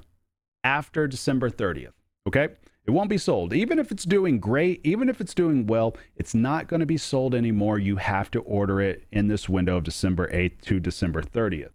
after 0.63 1.07
December 1.07 1.49
30th. 1.49 1.93
Okay. 2.27 2.49
It 2.85 2.91
won't 2.91 3.09
be 3.09 3.17
sold. 3.17 3.53
Even 3.53 3.79
if 3.79 3.91
it's 3.91 4.05
doing 4.05 4.39
great, 4.39 4.79
even 4.85 5.09
if 5.09 5.19
it's 5.19 5.33
doing 5.33 5.67
well, 5.67 5.97
it's 6.15 6.33
not 6.33 6.67
going 6.67 6.79
to 6.79 6.85
be 6.85 6.95
sold 6.95 7.35
anymore. 7.35 7.79
You 7.79 7.97
have 7.97 8.31
to 8.31 8.39
order 8.39 8.79
it 8.79 9.03
in 9.11 9.27
this 9.27 9.49
window 9.49 9.75
of 9.75 9.83
December 9.83 10.31
8th 10.31 10.61
to 10.61 10.79
December 10.79 11.21
30th. 11.21 11.71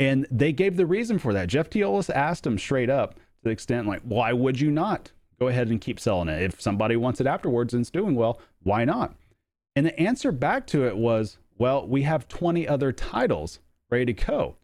And 0.00 0.26
they 0.30 0.52
gave 0.52 0.76
the 0.76 0.86
reason 0.86 1.18
for 1.18 1.34
that. 1.34 1.48
Jeff 1.48 1.68
Teolis 1.68 2.08
asked 2.08 2.46
him 2.46 2.58
straight 2.58 2.88
up 2.88 3.14
to 3.14 3.20
the 3.44 3.50
extent 3.50 3.86
like, 3.86 4.00
why 4.02 4.32
would 4.32 4.58
you 4.58 4.70
not 4.70 5.12
go 5.38 5.48
ahead 5.48 5.68
and 5.68 5.80
keep 5.80 6.00
selling 6.00 6.28
it? 6.28 6.42
If 6.42 6.60
somebody 6.60 6.96
wants 6.96 7.20
it 7.20 7.26
afterwards 7.26 7.74
and 7.74 7.82
it's 7.82 7.90
doing 7.90 8.14
well, 8.14 8.40
why 8.62 8.86
not? 8.86 9.14
And 9.74 9.84
the 9.84 9.98
answer 10.00 10.32
back 10.32 10.66
to 10.68 10.86
it 10.86 10.96
was, 10.96 11.36
well, 11.58 11.86
we 11.86 12.02
have 12.02 12.28
20 12.28 12.66
other 12.66 12.92
titles 12.92 13.60
ready 13.90 14.06
to 14.06 14.12
go. 14.12 14.56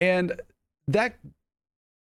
And 0.00 0.40
that 0.88 1.16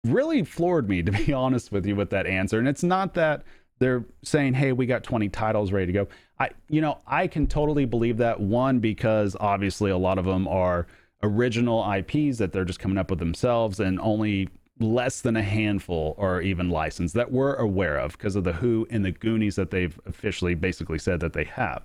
really 0.05 0.45
floored 0.45 0.89
me, 0.89 1.03
to 1.05 1.13
be 1.13 1.33
honest 1.33 1.73
with 1.73 1.87
you, 1.87 1.97
with 1.97 2.11
that 2.11 2.27
answer. 2.27 2.59
And 2.59 2.69
it's 2.69 2.83
not 2.83 3.15
that 3.15 3.43
they're 3.79 4.05
saying, 4.23 4.55
"Hey, 4.55 4.73
we 4.73 4.87
got 4.87 5.03
20 5.03 5.29
titles 5.29 5.73
ready 5.73 5.87
to 5.87 5.93
go." 5.93 6.09
I, 6.39 6.51
you 6.69 6.81
know, 6.81 6.99
I 7.07 7.27
can 7.27 7.47
totally 7.47 7.85
believe 7.85 8.19
that. 8.19 8.41
One, 8.41 8.79
because 8.79 9.37
obviously 9.41 9.91
a 9.91 9.97
lot 9.97 10.19
of 10.19 10.25
them 10.25 10.47
are 10.49 10.87
original 11.23 11.91
IPs 11.91 12.39
that 12.39 12.53
they're 12.53 12.65
just 12.65 12.81
coming 12.81 12.99
up 12.99 13.11
with 13.11 13.19
themselves, 13.19 13.81
and 13.81 13.99
only 14.01 14.49
less 14.81 15.21
than 15.21 15.37
a 15.37 15.43
handful 15.43 16.17
are 16.19 16.43
even 16.43 16.69
licensed 16.69 17.15
that 17.15 17.31
we're 17.31 17.55
aware 17.55 17.97
of 17.97 18.13
because 18.13 18.35
of 18.35 18.45
the 18.45 18.53
Who 18.53 18.87
and 18.91 19.05
the 19.05 19.13
Goonies 19.13 19.57
that 19.57 19.71
they've 19.71 19.99
officially 20.07 20.55
basically 20.55 20.99
said 20.99 21.21
that 21.21 21.33
they 21.33 21.45
have. 21.45 21.85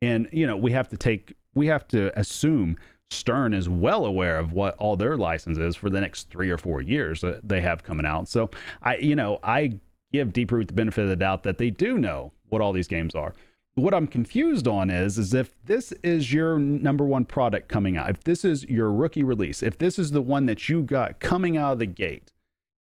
And 0.00 0.28
you 0.32 0.46
know, 0.46 0.56
we 0.56 0.72
have 0.72 0.88
to 0.90 0.96
take, 0.96 1.34
we 1.54 1.66
have 1.66 1.86
to 1.88 2.16
assume 2.18 2.76
Stern 3.10 3.54
is 3.54 3.68
well 3.68 4.04
aware 4.04 4.38
of 4.38 4.52
what 4.52 4.76
all 4.76 4.96
their 4.96 5.16
licenses 5.16 5.76
for 5.76 5.88
the 5.88 6.00
next 6.00 6.28
three 6.30 6.50
or 6.50 6.58
four 6.58 6.82
years 6.82 7.20
that 7.22 7.48
they 7.48 7.60
have 7.60 7.82
coming 7.82 8.06
out. 8.06 8.28
So 8.28 8.50
I, 8.82 8.96
you 8.96 9.16
know, 9.16 9.38
I 9.42 9.78
give 10.12 10.28
Deeproot 10.28 10.68
the 10.68 10.74
benefit 10.74 11.02
of 11.02 11.08
the 11.08 11.16
doubt 11.16 11.42
that 11.44 11.58
they 11.58 11.70
do 11.70 11.98
know 11.98 12.32
what 12.48 12.60
all 12.60 12.72
these 12.72 12.88
games 12.88 13.14
are. 13.14 13.34
What 13.74 13.94
I'm 13.94 14.06
confused 14.06 14.66
on 14.66 14.90
is, 14.90 15.18
is 15.18 15.34
if 15.34 15.54
this 15.64 15.92
is 16.02 16.32
your 16.32 16.58
number 16.58 17.04
one 17.04 17.24
product 17.24 17.68
coming 17.68 17.96
out, 17.96 18.10
if 18.10 18.24
this 18.24 18.44
is 18.44 18.64
your 18.64 18.90
rookie 18.90 19.22
release, 19.22 19.62
if 19.62 19.78
this 19.78 19.98
is 19.98 20.10
the 20.10 20.22
one 20.22 20.46
that 20.46 20.68
you 20.68 20.82
got 20.82 21.20
coming 21.20 21.56
out 21.56 21.74
of 21.74 21.78
the 21.78 21.86
gate, 21.86 22.32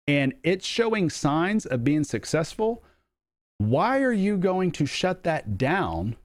and 0.07 0.33
it's 0.43 0.65
showing 0.65 1.09
signs 1.09 1.65
of 1.65 1.83
being 1.83 2.03
successful, 2.03 2.83
why 3.57 4.01
are 4.01 4.11
you 4.11 4.37
going 4.37 4.71
to 4.71 4.85
shut 4.85 5.23
that 5.23 5.57
down 5.57 6.17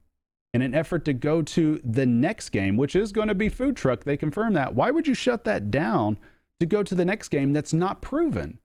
in 0.57 0.63
an 0.63 0.75
effort 0.75 1.05
to 1.05 1.13
go 1.13 1.43
to 1.43 1.79
the 1.85 2.07
next 2.07 2.49
game, 2.49 2.79
which 2.79 2.97
is 2.97 3.13
going 3.13 3.29
to 3.29 3.35
be 3.35 3.51
food 3.51 3.77
truck. 3.77 4.05
They 4.05 4.17
confirm 4.17 4.55
that. 4.55 4.75
Why 4.75 4.91
would 4.91 5.07
you 5.07 5.13
shut 5.13 5.45
that 5.45 5.71
down 5.71 6.17
to 6.61 6.67
go 6.67 6.83
to 6.83 6.95
the 6.95 7.05
next 7.05 7.29
game 7.29 7.53
that's 7.53 7.75
not 7.75 8.01
proven? 8.01 8.59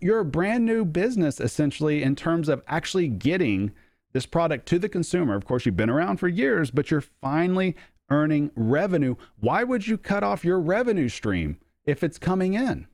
You're 0.00 0.20
a 0.20 0.24
brand 0.24 0.64
new 0.64 0.86
business, 0.86 1.38
essentially, 1.38 2.02
in 2.02 2.16
terms 2.16 2.48
of 2.48 2.62
actually 2.66 3.08
getting 3.08 3.72
this 4.14 4.24
product 4.24 4.64
to 4.68 4.78
the 4.78 4.88
consumer. 4.88 5.36
Of 5.36 5.44
course, 5.44 5.66
you've 5.66 5.76
been 5.76 5.90
around 5.90 6.16
for 6.16 6.26
years, 6.26 6.70
but 6.70 6.90
you're 6.90 7.02
finally 7.02 7.76
earning 8.08 8.50
revenue. 8.56 9.14
Why 9.38 9.62
would 9.62 9.86
you 9.86 9.98
cut 9.98 10.24
off 10.24 10.42
your 10.42 10.58
revenue 10.58 11.10
stream 11.10 11.58
if 11.84 12.02
it's 12.02 12.18
coming 12.18 12.54
in? 12.54 12.86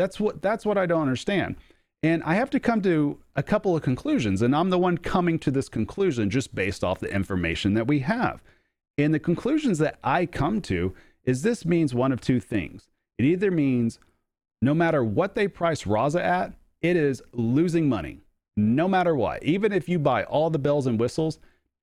That's 0.00 0.18
what 0.18 0.42
that's 0.42 0.66
what 0.66 0.76
I 0.76 0.86
don't 0.86 1.02
understand. 1.02 1.54
And 2.04 2.22
I 2.24 2.34
have 2.34 2.50
to 2.50 2.60
come 2.60 2.82
to 2.82 3.18
a 3.34 3.42
couple 3.42 3.74
of 3.74 3.80
conclusions, 3.80 4.42
and 4.42 4.54
I'm 4.54 4.68
the 4.68 4.78
one 4.78 4.98
coming 4.98 5.38
to 5.38 5.50
this 5.50 5.70
conclusion 5.70 6.28
just 6.28 6.54
based 6.54 6.84
off 6.84 7.00
the 7.00 7.10
information 7.10 7.72
that 7.74 7.86
we 7.86 8.00
have. 8.00 8.42
And 8.98 9.14
the 9.14 9.18
conclusions 9.18 9.78
that 9.78 9.98
I 10.04 10.26
come 10.26 10.60
to 10.62 10.94
is 11.24 11.40
this 11.40 11.64
means 11.64 11.94
one 11.94 12.12
of 12.12 12.20
two 12.20 12.40
things. 12.40 12.88
It 13.16 13.24
either 13.24 13.50
means 13.50 14.00
no 14.60 14.74
matter 14.74 15.02
what 15.02 15.34
they 15.34 15.48
price 15.48 15.84
Raza 15.84 16.20
at, 16.20 16.52
it 16.82 16.94
is 16.94 17.22
losing 17.32 17.88
money, 17.88 18.20
no 18.54 18.86
matter 18.86 19.14
what. 19.14 19.42
Even 19.42 19.72
if 19.72 19.88
you 19.88 19.98
buy 19.98 20.24
all 20.24 20.50
the 20.50 20.58
bells 20.58 20.86
and 20.86 21.00
whistles, 21.00 21.38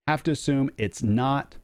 have 0.05 0.21
to 0.21 0.31
assume 0.31 0.69
it's 0.77 1.01
not 1.01 1.55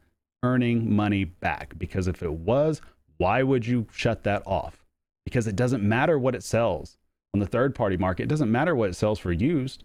earning 0.42 0.92
money 0.96 1.26
back 1.26 1.78
because 1.78 2.08
if 2.08 2.24
it 2.24 2.34
was, 2.34 2.82
why 3.18 3.44
would 3.44 3.68
you 3.68 3.86
shut 3.92 4.24
that 4.24 4.42
off? 4.48 4.84
Because 5.26 5.46
it 5.46 5.56
doesn't 5.56 5.88
matter 5.88 6.18
what 6.18 6.34
it 6.34 6.42
sells 6.42 6.97
on 7.38 7.40
the 7.40 7.46
third 7.46 7.76
party 7.76 7.98
market. 7.98 8.24
It 8.24 8.30
doesn't 8.30 8.52
matter 8.52 8.76
what 8.76 8.90
it 8.90 8.96
sells 8.96 9.20
for 9.20 9.32
used. 9.32 9.84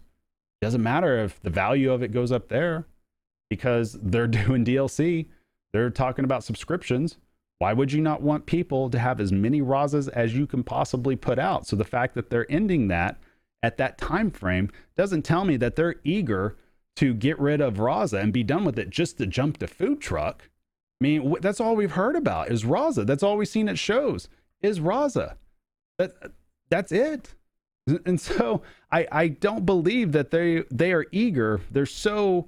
It 0.61 0.65
doesn't 0.65 0.83
matter 0.83 1.23
if 1.23 1.39
the 1.41 1.49
value 1.49 1.91
of 1.91 2.01
it 2.01 2.11
goes 2.11 2.31
up 2.31 2.49
there 2.49 2.87
because 3.49 3.97
they're 4.01 4.27
doing 4.45 4.65
DLC. 4.65 5.27
They're 5.71 5.89
talking 5.89 6.25
about 6.25 6.43
subscriptions. 6.43 7.17
Why 7.59 7.73
would 7.73 7.91
you 7.91 8.01
not 8.01 8.21
want 8.21 8.45
people 8.45 8.89
to 8.89 8.99
have 8.99 9.21
as 9.21 9.31
many 9.31 9.61
Razas 9.61 10.09
as 10.09 10.35
you 10.35 10.47
can 10.47 10.63
possibly 10.63 11.15
put 11.15 11.39
out? 11.39 11.67
So 11.67 11.75
the 11.75 11.85
fact 11.85 12.15
that 12.15 12.29
they're 12.29 12.51
ending 12.51 12.87
that 12.89 13.19
at 13.61 13.77
that 13.77 13.97
time 13.97 14.31
frame 14.31 14.69
doesn't 14.97 15.21
tell 15.21 15.45
me 15.45 15.55
that 15.57 15.75
they're 15.75 15.95
eager 16.03 16.57
to 16.97 17.13
get 17.13 17.39
rid 17.39 17.61
of 17.61 17.75
Raza 17.75 18.21
and 18.21 18.33
be 18.33 18.43
done 18.43 18.65
with 18.65 18.77
it 18.77 18.89
just 18.89 19.17
to 19.19 19.25
jump 19.25 19.57
to 19.57 19.67
food 19.67 20.01
truck. 20.01 20.49
I 20.99 21.03
mean, 21.03 21.35
that's 21.41 21.61
all 21.61 21.75
we've 21.75 21.91
heard 21.91 22.15
about 22.15 22.51
is 22.51 22.63
Raza. 22.63 23.05
That's 23.05 23.23
all 23.23 23.37
we've 23.37 23.47
seen 23.47 23.69
at 23.69 23.79
shows 23.79 24.27
is 24.61 24.79
Raza. 24.79 25.35
That 25.97 26.13
that's 26.69 26.91
it. 26.91 27.35
And 28.05 28.19
so 28.19 28.61
I 28.91 29.07
I 29.11 29.27
don't 29.27 29.65
believe 29.65 30.11
that 30.13 30.31
they 30.31 30.63
they 30.71 30.93
are 30.93 31.05
eager. 31.11 31.61
They're 31.71 31.85
so 31.85 32.47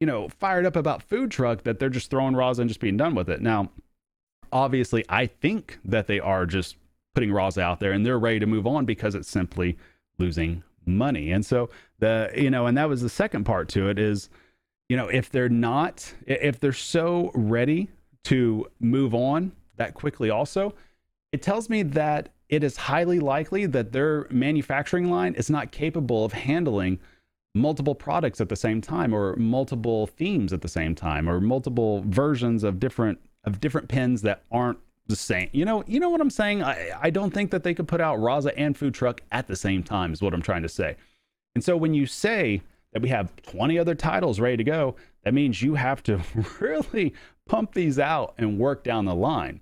you 0.00 0.06
know 0.06 0.28
fired 0.28 0.66
up 0.66 0.76
about 0.76 1.02
food 1.02 1.30
truck 1.30 1.62
that 1.64 1.78
they're 1.78 1.88
just 1.88 2.10
throwing 2.10 2.34
Raza 2.34 2.60
and 2.60 2.68
just 2.68 2.80
being 2.80 2.96
done 2.96 3.14
with 3.14 3.28
it. 3.28 3.40
Now, 3.40 3.70
obviously, 4.52 5.04
I 5.08 5.26
think 5.26 5.78
that 5.84 6.06
they 6.06 6.20
are 6.20 6.46
just 6.46 6.76
putting 7.14 7.30
Raza 7.30 7.62
out 7.62 7.80
there 7.80 7.92
and 7.92 8.04
they're 8.04 8.18
ready 8.18 8.40
to 8.40 8.46
move 8.46 8.66
on 8.66 8.84
because 8.84 9.14
it's 9.14 9.30
simply 9.30 9.78
losing 10.18 10.62
money. 10.86 11.30
And 11.30 11.44
so 11.44 11.70
the 11.98 12.30
you 12.36 12.50
know, 12.50 12.66
and 12.66 12.76
that 12.76 12.88
was 12.88 13.02
the 13.02 13.08
second 13.08 13.44
part 13.44 13.68
to 13.70 13.88
it 13.88 13.98
is, 13.98 14.28
you 14.88 14.96
know, 14.96 15.08
if 15.08 15.30
they're 15.30 15.48
not 15.48 16.12
if 16.26 16.58
they're 16.60 16.72
so 16.72 17.30
ready 17.34 17.88
to 18.24 18.66
move 18.80 19.14
on 19.14 19.52
that 19.76 19.94
quickly 19.94 20.30
also, 20.30 20.74
it 21.32 21.42
tells 21.42 21.68
me 21.68 21.82
that 21.82 22.30
it 22.52 22.62
is 22.62 22.76
highly 22.76 23.18
likely 23.18 23.64
that 23.64 23.92
their 23.92 24.26
manufacturing 24.30 25.10
line 25.10 25.34
is 25.34 25.48
not 25.48 25.72
capable 25.72 26.22
of 26.22 26.34
handling 26.34 27.00
multiple 27.54 27.94
products 27.94 28.42
at 28.42 28.50
the 28.50 28.56
same 28.56 28.82
time 28.82 29.14
or 29.14 29.34
multiple 29.36 30.06
themes 30.06 30.52
at 30.52 30.60
the 30.60 30.68
same 30.68 30.94
time 30.94 31.28
or 31.28 31.40
multiple 31.40 32.04
versions 32.06 32.62
of 32.62 32.78
different 32.78 33.18
of 33.44 33.58
different 33.58 33.88
pins 33.88 34.20
that 34.20 34.44
aren't 34.52 34.78
the 35.06 35.16
same. 35.16 35.48
You 35.52 35.64
know, 35.64 35.82
you 35.86 35.98
know 35.98 36.10
what 36.10 36.20
I'm 36.20 36.30
saying? 36.30 36.62
I, 36.62 36.90
I 37.00 37.10
don't 37.10 37.32
think 37.32 37.50
that 37.52 37.64
they 37.64 37.72
could 37.72 37.88
put 37.88 38.02
out 38.02 38.18
Raza 38.18 38.52
and 38.56 38.76
Food 38.76 38.94
Truck 38.94 39.22
at 39.32 39.48
the 39.48 39.56
same 39.56 39.82
time, 39.82 40.12
is 40.12 40.22
what 40.22 40.34
I'm 40.34 40.42
trying 40.42 40.62
to 40.62 40.68
say. 40.68 40.96
And 41.54 41.64
so 41.64 41.76
when 41.76 41.94
you 41.94 42.06
say 42.06 42.62
that 42.92 43.02
we 43.02 43.08
have 43.08 43.34
20 43.42 43.78
other 43.78 43.94
titles 43.94 44.38
ready 44.38 44.58
to 44.58 44.64
go, 44.64 44.94
that 45.24 45.34
means 45.34 45.60
you 45.60 45.74
have 45.74 46.02
to 46.04 46.20
really 46.60 47.14
pump 47.48 47.72
these 47.72 47.98
out 47.98 48.34
and 48.38 48.58
work 48.58 48.84
down 48.84 49.06
the 49.06 49.14
line. 49.14 49.60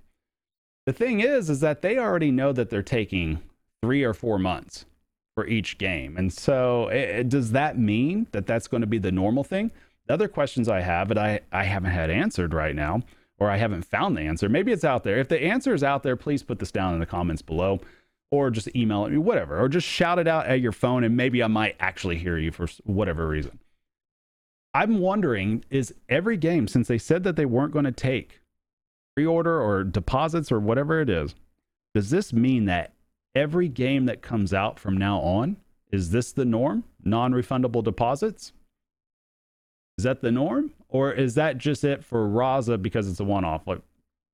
The 0.91 1.05
thing 1.05 1.21
is, 1.21 1.49
is 1.49 1.61
that 1.61 1.81
they 1.81 1.97
already 1.97 2.31
know 2.31 2.51
that 2.51 2.69
they're 2.69 2.83
taking 2.83 3.39
three 3.81 4.03
or 4.03 4.13
four 4.13 4.37
months 4.37 4.83
for 5.35 5.47
each 5.47 5.77
game. 5.77 6.17
And 6.17 6.33
so 6.33 6.89
it, 6.89 7.29
does 7.29 7.53
that 7.53 7.77
mean 7.77 8.27
that 8.33 8.45
that's 8.45 8.67
going 8.67 8.81
to 8.81 8.87
be 8.87 8.97
the 8.97 9.09
normal 9.09 9.45
thing? 9.45 9.71
The 10.07 10.13
other 10.13 10.27
questions 10.27 10.67
I 10.67 10.81
have, 10.81 11.07
but 11.07 11.17
I, 11.17 11.39
I 11.49 11.63
haven't 11.63 11.91
had 11.91 12.09
answered 12.09 12.53
right 12.53 12.75
now, 12.75 13.03
or 13.39 13.49
I 13.49 13.55
haven't 13.55 13.85
found 13.85 14.17
the 14.17 14.23
answer. 14.23 14.49
Maybe 14.49 14.73
it's 14.73 14.83
out 14.83 15.05
there. 15.05 15.17
If 15.17 15.29
the 15.29 15.41
answer 15.41 15.73
is 15.73 15.81
out 15.81 16.03
there, 16.03 16.17
please 16.17 16.43
put 16.43 16.59
this 16.59 16.73
down 16.73 16.93
in 16.93 16.99
the 16.99 17.05
comments 17.05 17.41
below 17.41 17.79
or 18.29 18.49
just 18.49 18.75
email 18.75 19.05
it, 19.05 19.11
me, 19.11 19.17
whatever, 19.17 19.61
or 19.61 19.69
just 19.69 19.87
shout 19.87 20.19
it 20.19 20.27
out 20.27 20.47
at 20.47 20.59
your 20.59 20.73
phone 20.73 21.05
and 21.05 21.15
maybe 21.15 21.41
I 21.41 21.47
might 21.47 21.77
actually 21.79 22.17
hear 22.17 22.37
you 22.37 22.51
for 22.51 22.67
whatever 22.83 23.29
reason. 23.29 23.59
I'm 24.73 24.99
wondering 24.99 25.63
is 25.69 25.93
every 26.09 26.35
game, 26.35 26.67
since 26.67 26.89
they 26.89 26.97
said 26.97 27.23
that 27.23 27.37
they 27.37 27.45
weren't 27.45 27.71
going 27.71 27.85
to 27.85 27.93
take 27.93 28.40
pre 29.15 29.25
order 29.25 29.61
or 29.61 29.83
deposits 29.83 30.51
or 30.51 30.59
whatever 30.59 31.01
it 31.01 31.09
is, 31.09 31.35
does 31.93 32.09
this 32.09 32.31
mean 32.31 32.65
that 32.65 32.93
every 33.35 33.67
game 33.67 34.05
that 34.05 34.21
comes 34.21 34.53
out 34.53 34.79
from 34.79 34.97
now 34.97 35.19
on, 35.19 35.57
is 35.91 36.11
this 36.11 36.31
the 36.31 36.45
norm? 36.45 36.83
Non 37.03 37.33
refundable 37.33 37.83
deposits? 37.83 38.53
Is 39.97 40.03
that 40.03 40.21
the 40.21 40.31
norm? 40.31 40.71
Or 40.89 41.11
is 41.11 41.35
that 41.35 41.57
just 41.57 41.83
it 41.83 42.03
for 42.03 42.27
Raza 42.27 42.81
because 42.81 43.07
it's 43.09 43.19
a 43.19 43.23
one 43.23 43.45
off? 43.45 43.67
Like, 43.67 43.81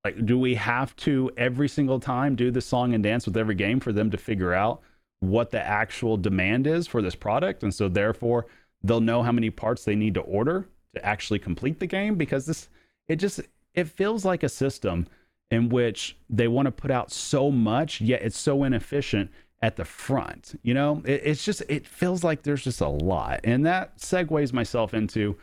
like, 0.03 0.25
do 0.25 0.39
we 0.39 0.55
have 0.55 0.95
to 0.97 1.31
every 1.35 1.67
single 1.67 1.99
time 1.99 2.35
do 2.35 2.51
the 2.51 2.61
song 2.61 2.93
and 2.93 3.03
dance 3.03 3.25
with 3.25 3.35
every 3.35 3.55
game 3.55 3.79
for 3.79 3.91
them 3.91 4.09
to 4.11 4.17
figure 4.17 4.53
out 4.53 4.81
what 5.19 5.49
the 5.49 5.59
actual 5.59 6.15
demand 6.15 6.67
is 6.67 6.87
for 6.87 7.01
this 7.01 7.15
product? 7.15 7.63
And 7.63 7.73
so, 7.73 7.89
therefore, 7.89 8.45
they'll 8.83 9.01
know 9.01 9.23
how 9.23 9.31
many 9.31 9.49
parts 9.49 9.83
they 9.83 9.95
need 9.95 10.13
to 10.13 10.21
order 10.21 10.69
to 10.95 11.05
actually 11.05 11.39
complete 11.39 11.79
the 11.79 11.87
game 11.87 12.15
because 12.15 12.45
this, 12.45 12.69
it 13.07 13.17
just, 13.17 13.41
it 13.77 13.87
feels 13.87 14.25
like 14.25 14.43
a 14.43 14.49
system 14.49 15.07
in 15.49 15.69
which 15.69 16.17
they 16.29 16.49
want 16.49 16.65
to 16.65 16.71
put 16.71 16.91
out 16.91 17.09
so 17.09 17.49
much, 17.49 18.01
yet 18.01 18.21
it's 18.21 18.37
so 18.37 18.65
inefficient 18.65 19.31
at 19.61 19.77
the 19.77 19.85
front. 19.85 20.59
You 20.61 20.73
know, 20.73 21.01
it, 21.05 21.21
it's 21.23 21.45
just, 21.45 21.63
it 21.69 21.87
feels 21.87 22.23
like 22.25 22.43
there's 22.43 22.65
just 22.65 22.81
a 22.81 22.89
lot. 22.89 23.39
And 23.45 23.65
that 23.65 23.97
segues 23.97 24.51
myself 24.51 24.93
into 24.93 25.37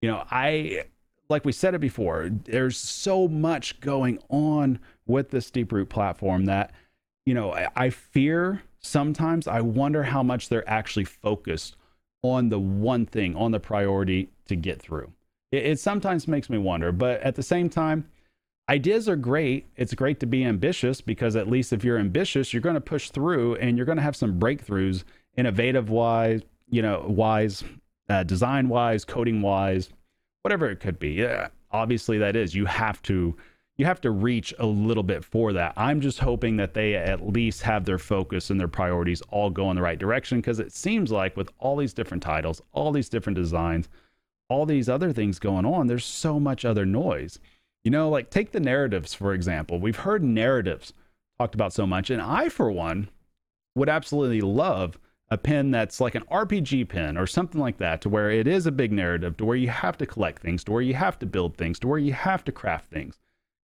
you 0.00 0.10
know, 0.10 0.24
I 0.30 0.84
like 1.28 1.44
we 1.44 1.52
said 1.52 1.74
it 1.74 1.80
before, 1.80 2.28
there's 2.28 2.76
so 2.76 3.28
much 3.28 3.80
going 3.80 4.18
on 4.30 4.80
with 5.06 5.30
this 5.30 5.50
Deeproot 5.50 5.88
platform 5.88 6.46
that, 6.46 6.72
you 7.24 7.34
know, 7.34 7.52
I, 7.52 7.68
I 7.76 7.90
fear 7.90 8.62
sometimes 8.80 9.46
I 9.46 9.60
wonder 9.60 10.02
how 10.02 10.22
much 10.22 10.48
they're 10.48 10.68
actually 10.68 11.04
focused 11.04 11.76
on 12.22 12.48
the 12.48 12.58
one 12.58 13.06
thing, 13.06 13.36
on 13.36 13.52
the 13.52 13.60
priority 13.60 14.28
to 14.46 14.56
get 14.56 14.82
through. 14.82 15.12
It, 15.52 15.66
it, 15.66 15.80
sometimes 15.80 16.28
makes 16.28 16.50
me 16.50 16.58
wonder, 16.58 16.92
but 16.92 17.20
at 17.22 17.34
the 17.34 17.42
same 17.42 17.68
time, 17.68 18.08
ideas 18.68 19.08
are 19.08 19.16
great. 19.16 19.66
It's 19.76 19.94
great 19.94 20.20
to 20.20 20.26
be 20.26 20.44
ambitious 20.44 21.00
because 21.00 21.36
at 21.36 21.48
least 21.48 21.72
if 21.72 21.84
you're 21.84 21.98
ambitious, 21.98 22.52
you're 22.52 22.62
going 22.62 22.74
to 22.74 22.80
push 22.80 23.10
through 23.10 23.56
and 23.56 23.76
you're 23.76 23.86
going 23.86 23.96
to 23.96 24.02
have 24.02 24.16
some 24.16 24.38
breakthroughs, 24.38 25.04
innovative 25.36 25.90
wise, 25.90 26.42
you 26.68 26.82
know, 26.82 27.04
wise, 27.08 27.64
uh, 28.08 28.22
design 28.22 28.68
wise, 28.68 29.04
coding 29.04 29.42
wise, 29.42 29.88
whatever 30.42 30.70
it 30.70 30.80
could 30.80 30.98
be. 30.98 31.10
Yeah, 31.10 31.48
obviously 31.70 32.18
that 32.18 32.36
is. 32.36 32.54
You 32.54 32.66
have 32.66 33.02
to 33.02 33.36
you 33.80 33.86
have 33.86 34.00
to 34.02 34.10
reach 34.10 34.52
a 34.58 34.66
little 34.66 35.02
bit 35.02 35.24
for 35.24 35.54
that. 35.54 35.72
I'm 35.74 36.02
just 36.02 36.18
hoping 36.18 36.58
that 36.58 36.74
they 36.74 36.96
at 36.96 37.26
least 37.26 37.62
have 37.62 37.86
their 37.86 37.98
focus 37.98 38.50
and 38.50 38.60
their 38.60 38.68
priorities 38.68 39.22
all 39.30 39.48
go 39.48 39.70
in 39.70 39.76
the 39.76 39.80
right 39.80 39.98
direction 39.98 40.38
because 40.38 40.60
it 40.60 40.70
seems 40.70 41.10
like 41.10 41.34
with 41.34 41.50
all 41.58 41.76
these 41.76 41.94
different 41.94 42.22
titles, 42.22 42.60
all 42.72 42.92
these 42.92 43.08
different 43.08 43.36
designs, 43.36 43.88
all 44.50 44.66
these 44.66 44.88
other 44.88 45.12
things 45.12 45.38
going 45.38 45.64
on, 45.64 45.86
there's 45.86 46.04
so 46.04 46.38
much 46.38 46.64
other 46.64 46.84
noise. 46.84 47.38
You 47.84 47.90
know, 47.90 48.10
like 48.10 48.28
take 48.28 48.52
the 48.52 48.60
narratives 48.60 49.14
for 49.14 49.32
example. 49.32 49.80
We've 49.80 49.96
heard 49.96 50.22
narratives 50.22 50.92
talked 51.38 51.54
about 51.54 51.72
so 51.72 51.86
much 51.86 52.10
and 52.10 52.20
I 52.20 52.50
for 52.50 52.70
one 52.70 53.08
would 53.74 53.88
absolutely 53.88 54.42
love 54.42 54.98
a 55.30 55.38
pen 55.38 55.70
that's 55.70 56.00
like 56.00 56.14
an 56.14 56.24
RPG 56.30 56.88
pen 56.88 57.16
or 57.16 57.26
something 57.26 57.60
like 57.60 57.78
that, 57.78 58.00
to 58.00 58.08
where 58.08 58.30
it 58.30 58.48
is 58.48 58.66
a 58.66 58.72
big 58.72 58.92
narrative, 58.92 59.36
to 59.36 59.44
where 59.44 59.56
you 59.56 59.68
have 59.68 59.96
to 59.98 60.06
collect 60.06 60.42
things, 60.42 60.64
to 60.64 60.72
where 60.72 60.82
you 60.82 60.94
have 60.94 61.18
to 61.20 61.26
build 61.26 61.56
things, 61.56 61.78
to 61.78 61.86
where 61.86 61.98
you 61.98 62.12
have 62.12 62.44
to 62.44 62.52
craft 62.52 62.90
things. 62.90 63.18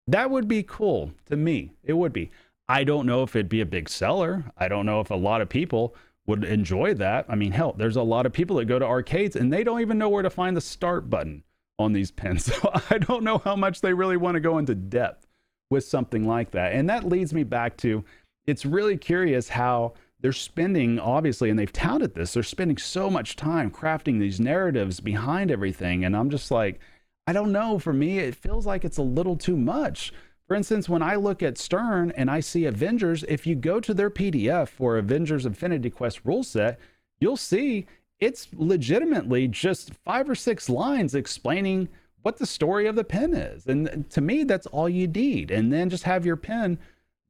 That 0.06 0.30
would 0.30 0.46
be 0.46 0.62
cool 0.62 1.10
to 1.26 1.36
me. 1.36 1.72
It 1.82 1.94
would 1.94 2.12
be. 2.12 2.30
I 2.68 2.84
don't 2.84 3.06
know 3.06 3.22
if 3.24 3.34
it'd 3.34 3.48
be 3.48 3.60
a 3.60 3.66
big 3.66 3.88
seller. 3.88 4.44
I 4.56 4.68
don't 4.68 4.86
know 4.86 5.00
if 5.00 5.10
a 5.10 5.16
lot 5.16 5.40
of 5.40 5.48
people 5.48 5.96
would 6.26 6.44
enjoy 6.44 6.94
that. 6.94 7.26
I 7.28 7.34
mean, 7.34 7.52
hell, 7.52 7.74
there's 7.76 7.96
a 7.96 8.02
lot 8.02 8.26
of 8.26 8.32
people 8.32 8.56
that 8.56 8.64
go 8.64 8.78
to 8.78 8.84
arcades 8.84 9.36
and 9.36 9.52
they 9.52 9.64
don't 9.64 9.80
even 9.80 9.98
know 9.98 10.08
where 10.08 10.22
to 10.22 10.30
find 10.30 10.56
the 10.56 10.60
start 10.60 11.08
button 11.08 11.44
on 11.78 11.92
these 11.92 12.10
pens. 12.10 12.50
So 12.62 12.70
I 12.90 12.98
don't 12.98 13.24
know 13.24 13.38
how 13.38 13.56
much 13.56 13.80
they 13.80 13.92
really 13.92 14.16
want 14.16 14.34
to 14.34 14.40
go 14.40 14.58
into 14.58 14.74
depth 14.74 15.26
with 15.70 15.84
something 15.84 16.26
like 16.26 16.52
that. 16.52 16.72
And 16.72 16.88
that 16.90 17.04
leads 17.04 17.32
me 17.32 17.44
back 17.44 17.76
to 17.78 18.04
it's 18.46 18.64
really 18.64 18.96
curious 18.96 19.48
how 19.48 19.94
they're 20.20 20.32
spending 20.32 20.98
obviously 20.98 21.50
and 21.50 21.58
they've 21.58 21.72
touted 21.72 22.14
this 22.14 22.32
they're 22.32 22.42
spending 22.42 22.78
so 22.78 23.10
much 23.10 23.36
time 23.36 23.70
crafting 23.70 24.18
these 24.18 24.40
narratives 24.40 24.98
behind 24.98 25.50
everything 25.50 26.04
and 26.04 26.16
i'm 26.16 26.30
just 26.30 26.50
like 26.50 26.80
i 27.26 27.32
don't 27.32 27.52
know 27.52 27.78
for 27.78 27.92
me 27.92 28.18
it 28.18 28.34
feels 28.34 28.66
like 28.66 28.84
it's 28.84 28.96
a 28.96 29.02
little 29.02 29.36
too 29.36 29.56
much 29.56 30.12
for 30.46 30.54
instance 30.56 30.88
when 30.88 31.02
i 31.02 31.16
look 31.16 31.42
at 31.42 31.58
stern 31.58 32.12
and 32.16 32.30
i 32.30 32.40
see 32.40 32.64
avengers 32.64 33.24
if 33.28 33.46
you 33.46 33.54
go 33.54 33.80
to 33.80 33.94
their 33.94 34.10
pdf 34.10 34.68
for 34.68 34.96
avengers 34.96 35.46
infinity 35.46 35.90
quest 35.90 36.20
rule 36.24 36.42
set 36.42 36.78
you'll 37.20 37.36
see 37.36 37.86
it's 38.18 38.48
legitimately 38.54 39.46
just 39.46 39.92
five 40.04 40.28
or 40.28 40.34
six 40.34 40.68
lines 40.68 41.14
explaining 41.14 41.88
what 42.22 42.38
the 42.38 42.46
story 42.46 42.86
of 42.86 42.96
the 42.96 43.04
pen 43.04 43.34
is 43.34 43.66
and 43.66 44.08
to 44.10 44.20
me 44.20 44.44
that's 44.44 44.66
all 44.68 44.88
you 44.88 45.06
need 45.06 45.50
and 45.50 45.72
then 45.72 45.90
just 45.90 46.04
have 46.04 46.26
your 46.26 46.36
pen 46.36 46.78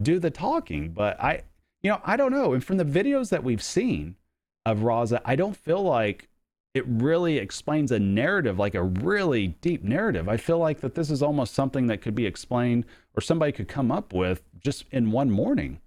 do 0.02 0.18
the 0.18 0.30
talking 0.30 0.90
but 0.90 1.20
i 1.20 1.42
you 1.86 1.92
know, 1.92 2.00
I 2.04 2.16
don't 2.16 2.32
know. 2.32 2.52
And 2.52 2.64
from 2.64 2.78
the 2.78 2.84
videos 2.84 3.30
that 3.30 3.44
we've 3.44 3.62
seen 3.62 4.16
of 4.64 4.80
Raza, 4.80 5.20
I 5.24 5.36
don't 5.36 5.56
feel 5.56 5.82
like 5.84 6.28
it 6.74 6.84
really 6.88 7.38
explains 7.38 7.92
a 7.92 8.00
narrative, 8.00 8.58
like 8.58 8.74
a 8.74 8.82
really 8.82 9.48
deep 9.60 9.84
narrative. 9.84 10.28
I 10.28 10.36
feel 10.36 10.58
like 10.58 10.80
that 10.80 10.96
this 10.96 11.12
is 11.12 11.22
almost 11.22 11.54
something 11.54 11.86
that 11.86 12.02
could 12.02 12.16
be 12.16 12.26
explained 12.26 12.86
or 13.16 13.20
somebody 13.20 13.52
could 13.52 13.68
come 13.68 13.90
up 13.90 14.12
with 14.12 14.42
just 14.60 14.84
in 14.90 15.10
one 15.10 15.30
morning. 15.30 15.80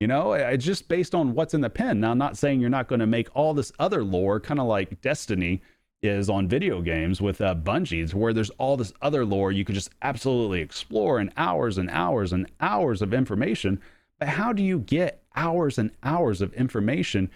You 0.00 0.06
know, 0.06 0.32
it's 0.34 0.64
just 0.64 0.88
based 0.88 1.14
on 1.14 1.34
what's 1.34 1.54
in 1.54 1.60
the 1.60 1.68
pen. 1.68 2.00
Now, 2.00 2.12
I'm 2.12 2.18
not 2.18 2.36
saying 2.38 2.60
you're 2.60 2.70
not 2.70 2.86
going 2.86 3.00
to 3.00 3.06
make 3.06 3.28
all 3.34 3.52
this 3.52 3.72
other 3.80 4.04
lore, 4.04 4.38
kind 4.38 4.60
of 4.60 4.66
like 4.66 5.00
Destiny 5.00 5.60
is 6.02 6.30
on 6.30 6.46
video 6.46 6.80
games 6.80 7.20
with 7.20 7.40
uh, 7.40 7.52
Bungie's, 7.56 8.14
where 8.14 8.32
there's 8.32 8.50
all 8.50 8.76
this 8.76 8.92
other 9.02 9.24
lore 9.24 9.50
you 9.50 9.64
could 9.64 9.74
just 9.74 9.90
absolutely 10.02 10.60
explore 10.60 11.18
in 11.18 11.32
hours 11.36 11.78
and 11.78 11.90
hours 11.90 12.32
and 12.32 12.48
hours 12.60 13.02
of 13.02 13.12
information. 13.12 13.80
But 14.20 14.28
how 14.28 14.52
do 14.52 14.62
you 14.62 14.78
get 14.78 15.24
hours 15.34 15.78
and 15.78 15.90
hours 16.04 16.40
of 16.40 16.54
information 16.54 17.30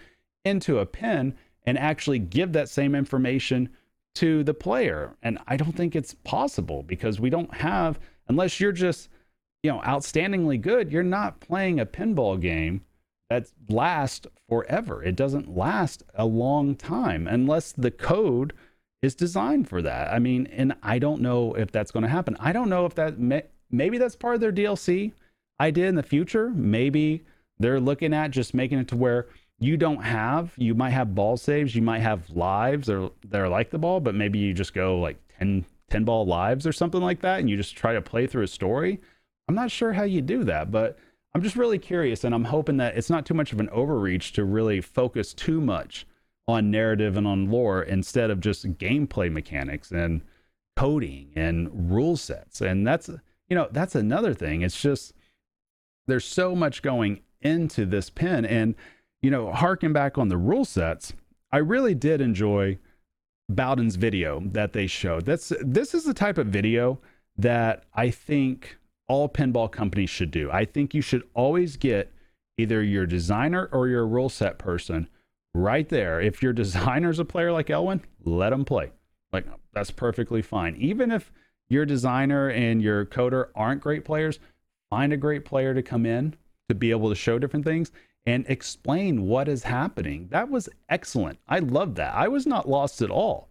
into 0.45 0.79
a 0.79 0.85
pen 0.85 1.35
and 1.65 1.77
actually 1.77 2.19
give 2.19 2.53
that 2.53 2.69
same 2.69 2.95
information 2.95 3.67
to 4.15 4.43
the 4.45 4.53
player? 4.53 5.17
And 5.21 5.37
I 5.47 5.57
don't 5.57 5.75
think 5.75 5.95
it's 5.95 6.15
possible 6.23 6.83
because 6.83 7.19
we 7.19 7.29
don't 7.29 7.53
have, 7.53 7.99
unless 8.29 8.61
you're 8.61 8.71
just, 8.71 9.09
you 9.63 9.71
know, 9.71 9.79
outstandingly 9.79 10.59
good, 10.59 10.91
you're 10.91 11.03
not 11.03 11.39
playing 11.39 11.79
a 11.79 11.85
pinball 11.85 12.39
game 12.39 12.81
that 13.29 13.47
lasts 13.69 14.27
forever. 14.49 15.01
It 15.01 15.15
doesn't 15.15 15.55
last 15.55 16.03
a 16.13 16.25
long 16.25 16.75
time 16.75 17.27
unless 17.27 17.71
the 17.71 17.89
code 17.89 18.53
is 19.01 19.15
designed 19.15 19.67
for 19.67 19.81
that. 19.81 20.13
I 20.13 20.19
mean, 20.19 20.47
and 20.47 20.75
I 20.83 20.99
don't 20.99 21.21
know 21.21 21.53
if 21.53 21.71
that's 21.71 21.91
going 21.91 22.03
to 22.03 22.09
happen. 22.09 22.35
I 22.39 22.51
don't 22.51 22.69
know 22.69 22.85
if 22.85 22.93
that 22.95 23.17
may, 23.17 23.43
maybe 23.71 23.97
that's 23.97 24.15
part 24.15 24.35
of 24.35 24.41
their 24.41 24.51
DLC 24.51 25.13
idea 25.59 25.87
in 25.87 25.95
the 25.95 26.03
future. 26.03 26.49
Maybe 26.49 27.23
they're 27.57 27.79
looking 27.79 28.13
at 28.13 28.31
just 28.31 28.53
making 28.53 28.79
it 28.79 28.87
to 28.89 28.97
where 28.97 29.27
you 29.59 29.77
don't 29.77 30.03
have, 30.03 30.53
you 30.57 30.75
might 30.75 30.89
have 30.89 31.15
ball 31.15 31.37
saves, 31.37 31.73
you 31.73 31.81
might 31.81 31.99
have 31.99 32.29
lives 32.29 32.89
or 32.89 33.11
they're 33.29 33.47
like 33.47 33.69
the 33.69 33.77
ball, 33.77 34.01
but 34.01 34.13
maybe 34.13 34.39
you 34.39 34.53
just 34.53 34.73
go 34.73 34.99
like 34.99 35.17
10, 35.39 35.63
10 35.89 36.03
ball 36.03 36.25
lives 36.25 36.67
or 36.67 36.73
something 36.73 37.01
like 37.01 37.21
that 37.21 37.39
and 37.39 37.49
you 37.49 37.55
just 37.55 37.77
try 37.77 37.93
to 37.93 38.01
play 38.01 38.27
through 38.27 38.43
a 38.43 38.47
story. 38.47 38.99
I'm 39.47 39.55
not 39.55 39.71
sure 39.71 39.93
how 39.93 40.03
you 40.03 40.21
do 40.21 40.43
that, 40.45 40.71
but 40.71 40.97
I'm 41.33 41.41
just 41.41 41.55
really 41.55 41.79
curious 41.79 42.23
and 42.23 42.33
I'm 42.33 42.45
hoping 42.45 42.77
that 42.77 42.95
it's 42.95 43.09
not 43.09 43.25
too 43.25 43.33
much 43.33 43.53
of 43.53 43.59
an 43.59 43.69
overreach 43.69 44.33
to 44.33 44.43
really 44.43 44.81
focus 44.81 45.33
too 45.33 45.59
much 45.59 46.05
on 46.47 46.71
narrative 46.71 47.17
and 47.17 47.25
on 47.25 47.49
lore 47.49 47.83
instead 47.83 48.29
of 48.29 48.39
just 48.39 48.77
gameplay 48.77 49.31
mechanics 49.31 49.91
and 49.91 50.21
coding 50.75 51.31
and 51.35 51.91
rule 51.91 52.17
sets. 52.17 52.61
And 52.61 52.85
that's, 52.85 53.09
you 53.47 53.55
know, 53.55 53.67
that's 53.71 53.95
another 53.95 54.33
thing. 54.33 54.61
It's 54.61 54.79
just 54.79 55.13
there's 56.07 56.25
so 56.25 56.55
much 56.55 56.81
going 56.81 57.21
into 57.41 57.85
this 57.85 58.09
pen. 58.09 58.45
And, 58.45 58.75
you 59.21 59.31
know, 59.31 59.51
harking 59.51 59.93
back 59.93 60.17
on 60.17 60.29
the 60.29 60.37
rule 60.37 60.65
sets, 60.65 61.13
I 61.51 61.57
really 61.57 61.95
did 61.95 62.21
enjoy 62.21 62.77
Bowen's 63.49 63.95
video 63.95 64.41
that 64.45 64.73
they 64.73 64.87
showed. 64.87 65.25
That's 65.25 65.51
this 65.61 65.93
is 65.93 66.03
the 66.03 66.13
type 66.13 66.37
of 66.37 66.47
video 66.47 66.99
that 67.37 67.85
I 67.93 68.09
think 68.09 68.77
all 69.13 69.29
pinball 69.29 69.71
companies 69.71 70.09
should 70.09 70.31
do. 70.31 70.49
I 70.49 70.65
think 70.65 70.95
you 70.95 71.01
should 71.01 71.21
always 71.35 71.77
get 71.77 72.11
either 72.57 72.81
your 72.81 73.05
designer 73.05 73.69
or 73.71 73.87
your 73.87 74.07
rule 74.07 74.27
set 74.27 74.57
person 74.57 75.07
right 75.53 75.87
there. 75.87 76.19
If 76.19 76.41
your 76.41 76.51
designer's 76.63 77.19
a 77.19 77.25
player 77.25 77.51
like 77.51 77.69
Elwin, 77.69 78.01
let 78.23 78.49
them 78.49 78.65
play. 78.65 78.91
Like 79.31 79.45
that's 79.71 79.91
perfectly 79.91 80.41
fine. 80.41 80.75
Even 80.77 81.11
if 81.11 81.31
your 81.69 81.85
designer 81.85 82.49
and 82.49 82.81
your 82.81 83.05
coder 83.05 83.49
aren't 83.53 83.81
great 83.81 84.03
players, 84.03 84.39
find 84.89 85.13
a 85.13 85.17
great 85.17 85.45
player 85.45 85.75
to 85.75 85.83
come 85.83 86.07
in 86.07 86.35
to 86.67 86.73
be 86.73 86.89
able 86.89 87.09
to 87.09 87.15
show 87.15 87.37
different 87.37 87.65
things 87.65 87.91
and 88.25 88.45
explain 88.47 89.27
what 89.27 89.47
is 89.47 89.61
happening. 89.61 90.27
That 90.31 90.49
was 90.49 90.69
excellent. 90.89 91.37
I 91.47 91.59
love 91.59 91.93
that. 91.95 92.15
I 92.15 92.29
was 92.29 92.47
not 92.47 92.67
lost 92.67 93.03
at 93.03 93.11
all. 93.11 93.49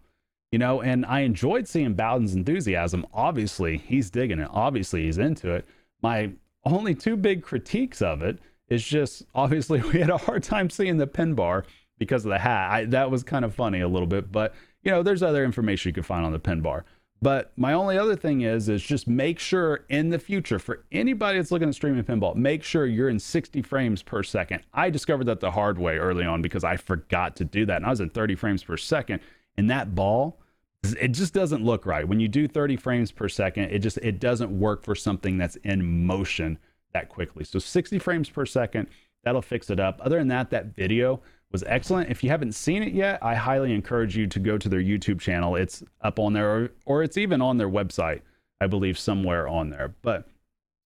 You 0.53 0.59
know, 0.59 0.83
and 0.83 1.03
I 1.07 1.21
enjoyed 1.21 1.67
seeing 1.67 1.95
Bowen's 1.95 2.35
enthusiasm. 2.35 3.07
Obviously, 3.11 3.79
he's 3.79 4.11
digging 4.11 4.37
it. 4.37 4.47
Obviously, 4.51 5.05
he's 5.05 5.17
into 5.17 5.49
it. 5.49 5.65
My 6.03 6.29
only 6.63 6.93
two 6.93 7.17
big 7.17 7.41
critiques 7.41 8.03
of 8.03 8.21
it 8.21 8.37
is 8.69 8.85
just 8.85 9.23
obviously 9.33 9.81
we 9.91 9.99
had 9.99 10.11
a 10.11 10.17
hard 10.19 10.43
time 10.43 10.69
seeing 10.69 10.97
the 10.97 11.07
pin 11.07 11.33
bar 11.33 11.65
because 11.97 12.23
of 12.23 12.29
the 12.29 12.37
hat. 12.37 12.71
I, 12.71 12.85
that 12.85 13.09
was 13.09 13.23
kind 13.23 13.43
of 13.43 13.55
funny 13.55 13.81
a 13.81 13.87
little 13.87 14.05
bit, 14.05 14.31
but 14.31 14.53
you 14.83 14.91
know, 14.91 15.01
there's 15.01 15.23
other 15.23 15.43
information 15.43 15.89
you 15.89 15.93
can 15.93 16.03
find 16.03 16.23
on 16.23 16.31
the 16.31 16.37
pin 16.37 16.61
bar. 16.61 16.85
But 17.19 17.51
my 17.55 17.73
only 17.73 17.97
other 17.97 18.15
thing 18.15 18.41
is 18.41 18.69
is 18.69 18.83
just 18.83 19.07
make 19.07 19.39
sure 19.39 19.85
in 19.89 20.09
the 20.11 20.19
future 20.19 20.59
for 20.59 20.85
anybody 20.91 21.39
that's 21.39 21.49
looking 21.49 21.69
at 21.69 21.73
streaming 21.73 22.03
pinball, 22.03 22.35
make 22.35 22.61
sure 22.61 22.85
you're 22.85 23.09
in 23.09 23.17
60 23.17 23.63
frames 23.63 24.03
per 24.03 24.21
second. 24.21 24.61
I 24.71 24.91
discovered 24.91 25.23
that 25.23 25.39
the 25.39 25.49
hard 25.49 25.79
way 25.79 25.97
early 25.97 26.25
on 26.25 26.43
because 26.43 26.63
I 26.63 26.77
forgot 26.77 27.35
to 27.37 27.43
do 27.43 27.65
that. 27.65 27.77
And 27.77 27.87
I 27.87 27.89
was 27.89 28.01
in 28.01 28.11
30 28.11 28.35
frames 28.35 28.63
per 28.63 28.77
second. 28.77 29.19
And 29.57 29.69
that 29.69 29.95
ball, 29.95 30.39
it 30.83 31.09
just 31.09 31.33
doesn't 31.33 31.63
look 31.63 31.85
right. 31.85 32.07
When 32.07 32.19
you 32.19 32.27
do 32.27 32.47
30 32.47 32.75
frames 32.77 33.11
per 33.11 33.29
second, 33.29 33.65
it 33.65 33.79
just 33.79 33.97
it 33.97 34.19
doesn't 34.19 34.57
work 34.57 34.83
for 34.83 34.95
something 34.95 35.37
that's 35.37 35.55
in 35.57 36.05
motion 36.05 36.57
that 36.93 37.09
quickly. 37.09 37.43
So 37.43 37.59
60 37.59 37.99
frames 37.99 38.29
per 38.29 38.45
second, 38.45 38.87
that'll 39.23 39.41
fix 39.41 39.69
it 39.69 39.79
up. 39.79 40.01
Other 40.03 40.19
than 40.19 40.27
that, 40.29 40.49
that 40.51 40.75
video 40.75 41.21
was 41.51 41.63
excellent. 41.63 42.09
If 42.09 42.23
you 42.23 42.29
haven't 42.29 42.53
seen 42.53 42.83
it 42.83 42.93
yet, 42.93 43.19
I 43.23 43.35
highly 43.35 43.73
encourage 43.73 44.17
you 44.17 44.27
to 44.27 44.39
go 44.39 44.57
to 44.57 44.69
their 44.69 44.81
YouTube 44.81 45.19
channel. 45.19 45.55
It's 45.55 45.83
up 46.01 46.19
on 46.19 46.33
there, 46.33 46.49
or, 46.49 46.69
or 46.85 47.03
it's 47.03 47.17
even 47.17 47.41
on 47.41 47.57
their 47.57 47.69
website, 47.69 48.21
I 48.59 48.67
believe, 48.67 48.97
somewhere 48.97 49.47
on 49.47 49.69
there. 49.69 49.95
But, 50.01 50.27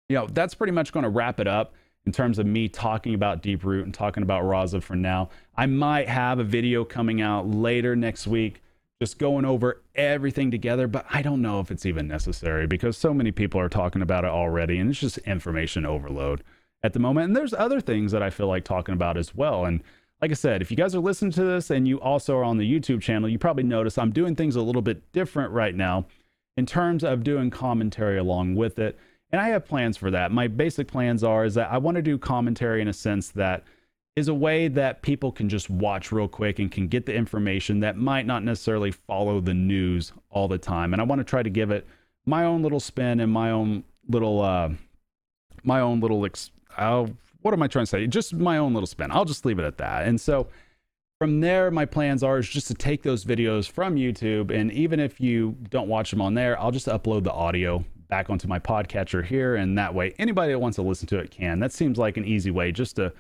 you 0.09 0.17
know, 0.17 0.27
that's 0.29 0.55
pretty 0.55 0.73
much 0.73 0.93
going 0.93 1.05
to 1.05 1.11
wrap 1.11 1.41
it 1.41 1.49
up 1.49 1.75
in 2.07 2.13
terms 2.13 2.39
of 2.39 2.47
me 2.47 2.69
talking 2.69 3.15
about 3.15 3.43
Deeproot 3.43 3.83
and 3.83 3.93
talking 3.93 4.23
about 4.23 4.45
Raza 4.45 4.83
for 4.83 4.97
now. 4.97 5.31
I 5.57 5.67
might 5.67 6.09
have 6.09 6.39
a 6.39 6.45
video 6.45 6.85
coming 6.85 7.21
out 7.21 7.49
later 7.49 7.95
next 7.95 8.27
week 8.27 8.63
just 9.03 9.19
going 9.19 9.45
over 9.45 9.83
everything 9.97 10.49
together, 10.53 10.87
but 10.87 11.05
I 11.11 11.23
don't 11.23 11.43
know 11.43 11.59
if 11.59 11.73
it's 11.73 11.85
even 11.85 12.07
necessary 12.07 12.69
because 12.69 12.97
so 12.97 13.13
many 13.13 13.33
people 13.33 13.61
are 13.61 13.69
talking 13.69 14.01
about 14.01 14.23
it 14.23 14.31
already 14.31 14.79
and 14.79 14.89
it's 14.89 15.01
just 15.01 15.19
information 15.19 15.85
overload 15.85 16.45
at 16.85 16.93
the 16.93 17.01
moment. 17.01 17.27
And 17.27 17.37
there's 17.37 17.53
other 17.53 17.81
things 17.81 18.13
that 18.13 18.23
I 18.23 18.31
feel 18.31 18.47
like 18.47 18.63
talking 18.63 18.93
about 18.93 19.17
as 19.17 19.35
well. 19.35 19.65
And 19.65 19.83
like 20.21 20.31
I 20.31 20.35
said, 20.35 20.63
if 20.63 20.71
you 20.71 20.77
guys 20.77 20.95
are 20.95 21.01
listening 21.01 21.33
to 21.33 21.43
this 21.43 21.71
and 21.71 21.89
you 21.89 22.01
also 22.01 22.37
are 22.37 22.45
on 22.45 22.59
the 22.59 22.81
YouTube 22.81 23.03
channel, 23.03 23.29
you 23.29 23.41
probably 23.41 23.65
notice 23.65 23.99
I'm 23.99 24.13
doing 24.13 24.37
things 24.37 24.55
a 24.55 24.63
little 24.63 24.83
bit 24.83 25.11
different 25.11 25.51
right 25.51 25.75
now 25.75 26.07
in 26.57 26.65
terms 26.65 27.03
of 27.03 27.25
doing 27.25 27.51
commentary 27.51 28.19
along 28.19 28.55
with 28.55 28.79
it. 28.79 28.97
And 29.33 29.41
I 29.41 29.49
have 29.49 29.67
plans 29.67 29.97
for 29.97 30.13
that. 30.13 30.31
My 30.31 30.47
basic 30.47 30.87
plans 30.87 31.25
are 31.25 31.45
is 31.45 31.55
that 31.55 31.73
I 31.73 31.79
want 31.79 31.97
to 31.97 32.03
do 32.03 32.19
commentary 32.19 32.81
in 32.81 32.87
a 32.87 32.93
sense 32.93 33.31
that 33.31 33.65
is 34.15 34.29
a 34.29 34.35
way 34.35 34.69
that 34.69 35.03
people 35.03 35.33
can 35.33 35.49
just 35.49 35.71
watch 35.71 36.13
real 36.13 36.29
quick 36.29 36.59
and 36.59 36.71
can 36.71 36.87
get 36.87 37.07
the 37.07 37.15
information 37.15 37.81
that 37.81 37.97
might 37.97 38.27
not 38.27 38.45
necessarily 38.45 38.91
follow 38.91 39.41
the 39.41 39.55
news 39.55 40.13
all 40.31 40.49
the 40.49 40.59
time. 40.59 40.93
And 40.93 41.01
I 41.01 41.05
want 41.05 41.21
to 41.21 41.25
try 41.25 41.43
to 41.43 41.51
give 41.51 41.71
it 41.71 41.87
my 42.27 42.45
own 42.45 42.63
little 42.63 42.81
spin 42.81 43.21
and 43.21 43.33
my 43.33 43.51
own 43.51 43.85
little 44.09 44.41
uh 44.41 44.71
my 45.65 45.81
own 45.81 46.01
little 46.01 46.25
ex- 46.27 46.51
I'll 46.77 47.11
what 47.41 47.55
am 47.55 47.63
I 47.63 47.69
trying 47.69 47.85
to 47.85 47.91
say? 47.91 48.07
Just 48.07 48.35
my 48.35 48.59
own 48.59 48.75
little 48.75 48.87
spin. 48.87 49.11
I'll 49.11 49.25
just 49.25 49.45
leave 49.45 49.59
it 49.59 49.65
at 49.65 49.79
that. 49.79 50.07
And 50.07 50.21
so 50.21 50.47
from 51.19 51.41
there, 51.41 51.71
my 51.71 51.85
plans 51.85 52.23
are 52.23 52.39
is 52.39 52.49
just 52.49 52.67
to 52.69 52.75
take 52.75 53.03
those 53.03 53.25
videos 53.25 53.71
from 53.71 53.95
YouTube, 53.95 54.51
and 54.51 54.73
even 54.73 54.99
if 54.99 55.21
you 55.21 55.57
don't 55.71 55.87
watch 55.87 56.11
them 56.11 56.21
on 56.21 56.35
there, 56.35 56.61
I'll 56.61 56.73
just 56.73 56.89
upload 56.89 57.23
the 57.23 57.33
audio 57.33 57.85
back 58.09 58.29
onto 58.29 58.49
my 58.49 58.59
podcatcher 58.59 59.25
here, 59.25 59.55
and 59.55 59.79
that 59.79 59.95
way 59.95 60.15
anybody 60.19 60.53
that 60.53 60.59
wants 60.59 60.77
to 60.77 60.83
listen 60.83 61.07
to 61.09 61.19
it 61.19 61.31
can. 61.31 61.61
That 61.61 61.73
seems 61.73 61.97
like 61.97 62.17
an 62.17 62.25
easy 62.25 62.51
way 62.51 62.73
just 62.73 62.97
to 62.97 63.13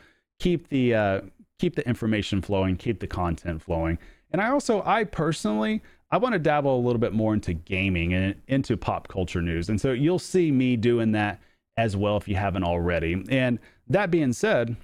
keep 0.42 0.68
the 0.68 0.94
uh, 0.94 1.20
keep 1.58 1.76
the 1.76 1.86
information 1.86 2.42
flowing, 2.42 2.76
keep 2.76 2.98
the 2.98 3.06
content 3.06 3.62
flowing. 3.62 3.96
And 4.32 4.40
I 4.40 4.48
also, 4.48 4.82
I 4.84 5.04
personally, 5.04 5.82
I 6.10 6.16
want 6.16 6.32
to 6.32 6.38
dabble 6.38 6.76
a 6.76 6.82
little 6.82 6.98
bit 6.98 7.12
more 7.12 7.32
into 7.32 7.54
gaming 7.54 8.12
and 8.12 8.34
into 8.48 8.76
pop 8.76 9.06
culture 9.08 9.40
news, 9.40 9.68
and 9.68 9.80
so 9.80 9.92
you'll 9.92 10.18
see 10.18 10.50
me 10.50 10.76
doing 10.76 11.12
that 11.12 11.40
as 11.76 11.96
well 11.96 12.16
if 12.16 12.28
you 12.28 12.34
haven't 12.34 12.64
already. 12.64 13.24
And 13.30 13.58
that 13.88 14.10
being 14.10 14.32
said, 14.32 14.76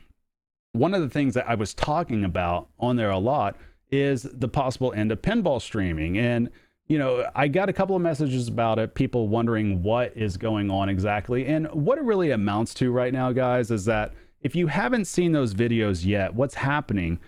one 0.73 0.95
of 0.95 1.03
the 1.03 1.09
things 1.09 1.35
that 1.35 1.49
I 1.49 1.55
was 1.55 1.75
talking 1.75 2.25
about 2.25 2.69
on 2.79 2.97
there 2.97 3.11
a 3.11 3.19
lot 3.19 3.57
is 3.91 4.23
the 4.23 4.49
possible 4.49 4.93
end 4.93 5.11
of 5.13 5.21
pinball 5.21 5.61
streaming. 5.61 6.19
And, 6.19 6.51
you 6.87 6.99
know, 6.99 7.29
I 7.35 7.49
got 7.49 7.69
a 7.69 7.73
couple 7.73 7.97
of 7.97 8.03
messages 8.03 8.49
about 8.49 8.79
it, 8.79 8.95
people 8.95 9.29
wondering 9.29 9.83
what 9.83 10.17
is 10.17 10.37
going 10.37 10.71
on 10.71 10.89
exactly. 10.89 11.47
And 11.47 11.67
what 11.73 11.99
it 11.99 12.05
really 12.05 12.31
amounts 12.31 12.75
to 12.75 12.91
right 12.91 13.13
now, 13.13 13.33
guys, 13.33 13.71
is 13.71 13.85
that 13.87 14.15
if 14.41 14.55
you 14.55 14.69
haven't 14.69 15.07
seen 15.07 15.33
those 15.33 15.55
videos 15.55 16.05
yet, 16.05 16.35
what's 16.35 16.55
happening 16.55 17.21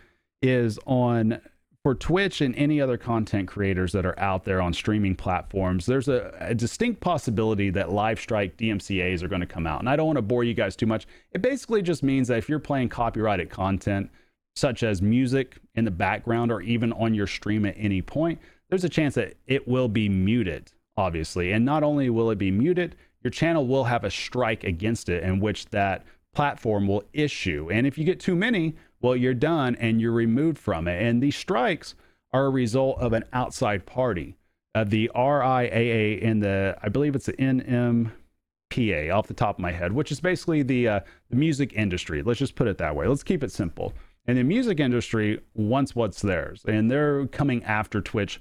is 0.42 0.78
on 0.86 1.40
for 1.82 1.94
Twitch 1.94 2.42
and 2.42 2.54
any 2.56 2.80
other 2.80 2.98
content 2.98 3.48
creators 3.48 3.92
that 3.92 4.04
are 4.04 4.18
out 4.18 4.44
there 4.44 4.60
on 4.60 4.74
streaming 4.74 5.16
platforms, 5.16 5.86
there's 5.86 6.08
a, 6.08 6.34
a, 6.38 6.54
distinct 6.54 7.00
possibility 7.00 7.70
that 7.70 7.90
live 7.90 8.20
strike 8.20 8.56
DMCAs 8.58 9.22
are 9.22 9.28
going 9.28 9.40
to 9.40 9.46
come 9.46 9.66
out. 9.66 9.80
And 9.80 9.88
I 9.88 9.96
don't 9.96 10.06
want 10.06 10.18
to 10.18 10.22
bore 10.22 10.44
you 10.44 10.52
guys 10.52 10.76
too 10.76 10.86
much. 10.86 11.06
It 11.32 11.40
basically 11.40 11.80
just 11.80 12.02
means 12.02 12.28
that 12.28 12.36
if 12.36 12.50
you're 12.50 12.58
playing 12.58 12.90
copyrighted 12.90 13.48
content, 13.48 14.10
such 14.56 14.82
as 14.82 15.00
music 15.00 15.56
in 15.74 15.86
the 15.86 15.90
background 15.90 16.52
or 16.52 16.60
even 16.60 16.92
on 16.92 17.14
your 17.14 17.26
stream 17.26 17.64
at 17.64 17.76
any 17.78 18.02
point, 18.02 18.38
there's 18.68 18.84
a 18.84 18.88
chance 18.88 19.14
that 19.14 19.34
it 19.46 19.66
will 19.66 19.88
be 19.88 20.08
muted, 20.08 20.70
obviously. 20.98 21.52
And 21.52 21.64
not 21.64 21.82
only 21.82 22.10
will 22.10 22.30
it 22.30 22.38
be 22.38 22.50
muted, 22.50 22.94
your 23.22 23.30
channel 23.30 23.66
will 23.66 23.84
have 23.84 24.04
a 24.04 24.10
strike 24.10 24.64
against 24.64 25.08
it 25.08 25.22
in 25.22 25.40
which 25.40 25.66
that 25.66 26.04
platform 26.34 26.86
will 26.86 27.04
issue. 27.12 27.68
And 27.70 27.86
if 27.86 27.98
you 27.98 28.04
get 28.04 28.20
too 28.20 28.36
many, 28.36 28.76
well, 29.00 29.16
you're 29.16 29.34
done 29.34 29.76
and 29.76 30.00
you're 30.00 30.12
removed 30.12 30.58
from 30.58 30.86
it. 30.86 31.02
And 31.02 31.22
these 31.22 31.36
strikes 31.36 31.94
are 32.32 32.46
a 32.46 32.50
result 32.50 32.98
of 33.00 33.12
an 33.12 33.24
outside 33.32 33.86
party. 33.86 34.36
Uh, 34.74 34.84
the 34.84 35.10
RIAA 35.14 36.24
and 36.24 36.42
the, 36.42 36.76
I 36.82 36.88
believe 36.88 37.16
it's 37.16 37.26
the 37.26 37.32
NMPA 37.32 39.12
off 39.12 39.26
the 39.26 39.34
top 39.34 39.56
of 39.56 39.60
my 39.60 39.72
head, 39.72 39.92
which 39.92 40.12
is 40.12 40.20
basically 40.20 40.62
the, 40.62 40.86
uh, 40.86 41.00
the 41.28 41.36
music 41.36 41.72
industry. 41.72 42.22
Let's 42.22 42.38
just 42.38 42.54
put 42.54 42.68
it 42.68 42.78
that 42.78 42.94
way. 42.94 43.06
Let's 43.08 43.24
keep 43.24 43.42
it 43.42 43.50
simple. 43.50 43.92
And 44.26 44.38
the 44.38 44.44
music 44.44 44.78
industry 44.78 45.40
wants 45.54 45.96
what's 45.96 46.22
theirs, 46.22 46.64
and 46.68 46.90
they're 46.90 47.26
coming 47.26 47.64
after 47.64 48.00
Twitch 48.00 48.38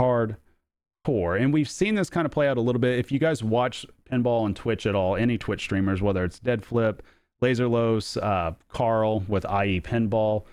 hardcore. 0.00 0.36
And 1.38 1.52
we've 1.52 1.68
seen 1.68 1.96
this 1.96 2.08
kind 2.08 2.24
of 2.24 2.30
play 2.30 2.48
out 2.48 2.56
a 2.56 2.62
little 2.62 2.80
bit. 2.80 2.98
If 2.98 3.12
you 3.12 3.18
guys 3.18 3.42
watch 3.42 3.84
pinball 4.10 4.42
on 4.42 4.54
Twitch 4.54 4.86
at 4.86 4.94
all, 4.94 5.16
any 5.16 5.36
Twitch 5.36 5.60
streamers, 5.60 6.00
whether 6.00 6.24
it's 6.24 6.40
Deadflip, 6.40 7.00
Laserlos, 7.42 8.20
uh, 8.22 8.52
Carl 8.68 9.20
with 9.28 9.44
IE 9.44 9.80
Pinball. 9.80 10.44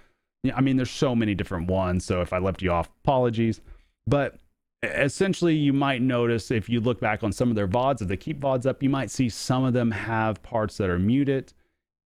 I 0.54 0.62
mean, 0.62 0.78
there's 0.78 0.92
so 0.92 1.16
many 1.16 1.34
different 1.34 1.68
ones. 1.68 2.06
So 2.06 2.22
if 2.22 2.34
I 2.34 2.38
left 2.38 2.62
you 2.62 2.72
off, 2.72 2.90
apologies. 3.04 3.62
But 4.08 4.38
essentially 4.84 5.56
you 5.56 5.74
might 5.74 6.02
notice 6.02 6.52
if 6.52 6.70
you 6.70 6.80
look 6.80 7.00
back 7.00 7.24
on 7.24 7.32
some 7.32 7.50
of 7.50 7.56
their 7.56 7.68
VODs, 7.68 8.02
if 8.02 8.08
they 8.08 8.18
keep 8.18 8.40
VODs 8.40 8.66
up, 8.66 8.84
you 8.84 8.90
might 8.90 9.10
see 9.10 9.30
some 9.30 9.64
of 9.64 9.74
them 9.74 9.92
have 9.92 10.42
parts 10.44 10.78
that 10.78 10.90
are 10.90 11.00
muted. 11.00 11.54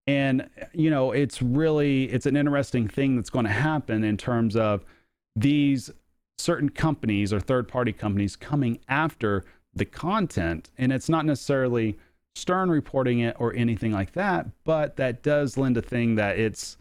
And, 0.06 0.48
you 0.72 0.90
know, 0.90 1.12
it's 1.12 1.42
really, 1.42 2.04
it's 2.04 2.26
an 2.26 2.36
interesting 2.36 2.88
thing 2.88 3.16
that's 3.16 3.30
going 3.30 3.44
to 3.44 3.50
happen 3.50 4.02
in 4.02 4.16
terms 4.16 4.56
of 4.56 4.84
these 5.36 5.90
certain 6.38 6.70
companies 6.70 7.32
or 7.32 7.40
third 7.40 7.68
party 7.68 7.92
companies 7.92 8.34
coming 8.34 8.80
after 8.88 9.44
the 9.74 9.84
content. 9.84 10.70
And 10.78 10.92
it's 10.92 11.08
not 11.08 11.26
necessarily 11.26 11.98
Stern 12.34 12.70
reporting 12.70 13.20
it 13.20 13.36
or 13.38 13.54
anything 13.54 13.92
like 13.92 14.12
that, 14.12 14.46
but 14.64 14.96
that 14.96 15.22
does 15.22 15.56
lend 15.56 15.76
a 15.76 15.82
thing 15.82 16.14
that 16.14 16.38
it's, 16.38 16.76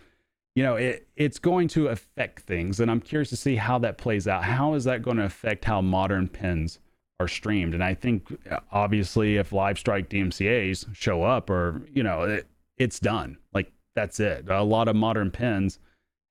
you 0.56 0.64
know, 0.64 0.76
it, 0.76 1.08
it's 1.16 1.40
going 1.40 1.68
to 1.70 1.88
affect 1.88 2.42
things. 2.42 2.80
And 2.80 2.90
I'm 2.90 3.02
curious 3.02 3.30
to 3.30 3.36
see 3.36 3.56
how 3.56 3.80
that 3.80 3.98
plays 3.98 4.28
out. 4.28 4.44
How 4.44 4.74
is 4.74 4.84
that 4.86 5.02
going 5.02 5.18
to 5.18 5.24
affect 5.24 5.66
how 5.66 5.82
modern 5.82 6.28
pens 6.28 6.80
are 7.20 7.28
streamed? 7.28 7.74
And 7.74 7.84
I 7.84 7.94
think 7.94 8.28
uh, 8.50 8.60
obviously 8.72 9.38
if 9.38 9.52
live 9.52 9.80
strike 9.80 10.10
DMCAs 10.10 10.96
show 10.96 11.24
up 11.24 11.50
or, 11.50 11.82
you 11.94 12.04
know, 12.04 12.24
it, 12.24 12.48
it's 12.78 13.00
done. 13.00 13.38
Like 13.54 13.72
that's 13.96 14.20
it. 14.20 14.50
A 14.50 14.64
lot 14.64 14.88
of 14.88 14.96
modern 14.96 15.32
pens 15.32 15.80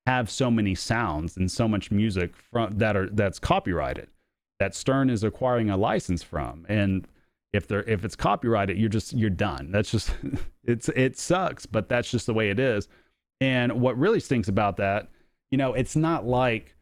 have 0.05 0.29
so 0.29 0.49
many 0.49 0.73
sounds 0.73 1.37
and 1.37 1.51
so 1.51 1.67
much 1.67 1.91
music 1.91 2.35
from 2.35 2.77
that 2.77 2.95
are 2.95 3.09
that's 3.09 3.37
copyrighted 3.37 4.07
that 4.59 4.75
Stern 4.75 5.09
is 5.09 5.23
acquiring 5.23 5.69
a 5.69 5.77
license 5.77 6.21
from. 6.21 6.65
And 6.69 7.07
if 7.53 7.67
they're 7.67 7.83
if 7.83 8.05
it's 8.05 8.15
copyrighted, 8.15 8.77
you're 8.77 8.89
just 8.89 9.13
you're 9.13 9.29
done. 9.29 9.71
That's 9.71 9.91
just 9.91 10.11
it's 10.63 10.89
it 10.89 11.17
sucks, 11.17 11.65
but 11.65 11.89
that's 11.89 12.09
just 12.09 12.25
the 12.25 12.33
way 12.33 12.49
it 12.49 12.59
is. 12.59 12.87
And 13.41 13.81
what 13.81 13.97
really 13.97 14.19
stinks 14.19 14.47
about 14.47 14.77
that, 14.77 15.09
you 15.51 15.57
know, 15.57 15.73
it's 15.73 15.95
not 15.95 16.25
like 16.25 16.75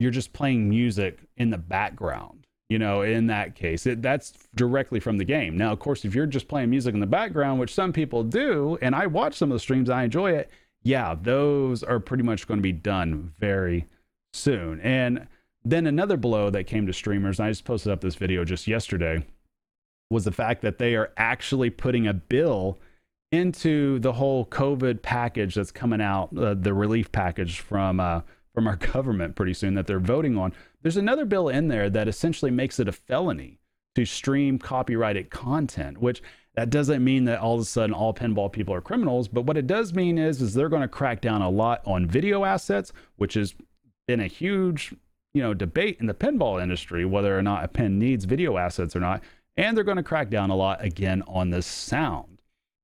you're 0.00 0.10
just 0.10 0.32
playing 0.32 0.68
music 0.68 1.20
in 1.36 1.50
the 1.50 1.58
background. 1.58 2.46
You 2.68 2.78
know, 2.78 3.02
in 3.02 3.26
that 3.26 3.54
case, 3.54 3.86
it, 3.86 4.00
that's 4.00 4.32
directly 4.54 4.98
from 4.98 5.18
the 5.18 5.26
game. 5.26 5.58
Now, 5.58 5.72
of 5.72 5.78
course, 5.78 6.06
if 6.06 6.14
you're 6.14 6.24
just 6.26 6.48
playing 6.48 6.70
music 6.70 6.94
in 6.94 7.00
the 7.00 7.06
background, 7.06 7.60
which 7.60 7.74
some 7.74 7.92
people 7.92 8.24
do, 8.24 8.78
and 8.80 8.94
I 8.94 9.06
watch 9.06 9.34
some 9.34 9.50
of 9.50 9.54
the 9.54 9.60
streams, 9.60 9.90
I 9.90 10.04
enjoy 10.04 10.32
it. 10.32 10.50
Yeah, 10.82 11.14
those 11.20 11.82
are 11.82 12.00
pretty 12.00 12.22
much 12.22 12.48
going 12.48 12.58
to 12.58 12.62
be 12.62 12.72
done 12.72 13.34
very 13.38 13.84
soon. 14.32 14.80
And 14.80 15.26
then 15.64 15.86
another 15.86 16.16
blow 16.16 16.48
that 16.48 16.66
came 16.66 16.86
to 16.86 16.94
streamers, 16.94 17.38
and 17.38 17.46
I 17.46 17.50
just 17.50 17.66
posted 17.66 17.92
up 17.92 18.00
this 18.00 18.14
video 18.14 18.42
just 18.42 18.66
yesterday, 18.66 19.22
was 20.12 20.24
the 20.24 20.32
fact 20.32 20.62
that 20.62 20.78
they 20.78 20.94
are 20.94 21.12
actually 21.16 21.70
putting 21.70 22.06
a 22.06 22.14
bill 22.14 22.78
into 23.32 23.98
the 23.98 24.12
whole 24.12 24.44
COVID 24.46 25.02
package 25.02 25.54
that's 25.54 25.72
coming 25.72 26.02
out, 26.02 26.36
uh, 26.36 26.54
the 26.54 26.74
relief 26.74 27.10
package 27.10 27.60
from 27.60 27.98
uh, 27.98 28.20
from 28.54 28.68
our 28.68 28.76
government 28.92 29.34
pretty 29.34 29.54
soon 29.54 29.74
that 29.74 29.86
they're 29.86 29.98
voting 29.98 30.36
on. 30.36 30.52
There's 30.82 30.96
another 30.96 31.24
bill 31.24 31.48
in 31.48 31.68
there 31.68 31.88
that 31.90 32.08
essentially 32.08 32.50
makes 32.50 32.78
it 32.78 32.88
a 32.88 32.92
felony 32.92 33.58
to 33.94 34.04
stream 34.04 34.58
copyrighted 34.58 35.30
content, 35.30 35.98
which 35.98 36.22
that 36.54 36.70
doesn't 36.70 37.02
mean 37.02 37.24
that 37.24 37.40
all 37.40 37.54
of 37.54 37.62
a 37.62 37.64
sudden 37.64 37.94
all 37.94 38.12
pinball 38.12 38.52
people 38.52 38.74
are 38.74 38.80
criminals, 38.80 39.28
but 39.28 39.46
what 39.46 39.56
it 39.56 39.66
does 39.66 39.94
mean 39.94 40.18
is 40.18 40.42
is 40.42 40.52
they're 40.52 40.68
going 40.68 40.82
to 40.82 40.88
crack 40.88 41.22
down 41.22 41.40
a 41.40 41.48
lot 41.48 41.80
on 41.86 42.06
video 42.06 42.44
assets, 42.44 42.92
which 43.16 43.34
has 43.34 43.54
been 44.06 44.20
a 44.20 44.26
huge 44.26 44.94
you 45.32 45.42
know 45.42 45.54
debate 45.54 45.96
in 46.00 46.06
the 46.06 46.14
pinball 46.14 46.62
industry 46.62 47.04
whether 47.04 47.38
or 47.38 47.42
not 47.42 47.64
a 47.64 47.68
pin 47.68 47.98
needs 47.98 48.24
video 48.24 48.58
assets 48.58 48.94
or 48.94 49.00
not 49.00 49.22
and 49.56 49.76
they're 49.76 49.84
going 49.84 49.96
to 49.96 50.02
crack 50.02 50.30
down 50.30 50.50
a 50.50 50.56
lot 50.56 50.84
again 50.84 51.22
on 51.26 51.50
the 51.50 51.62
sound. 51.62 52.40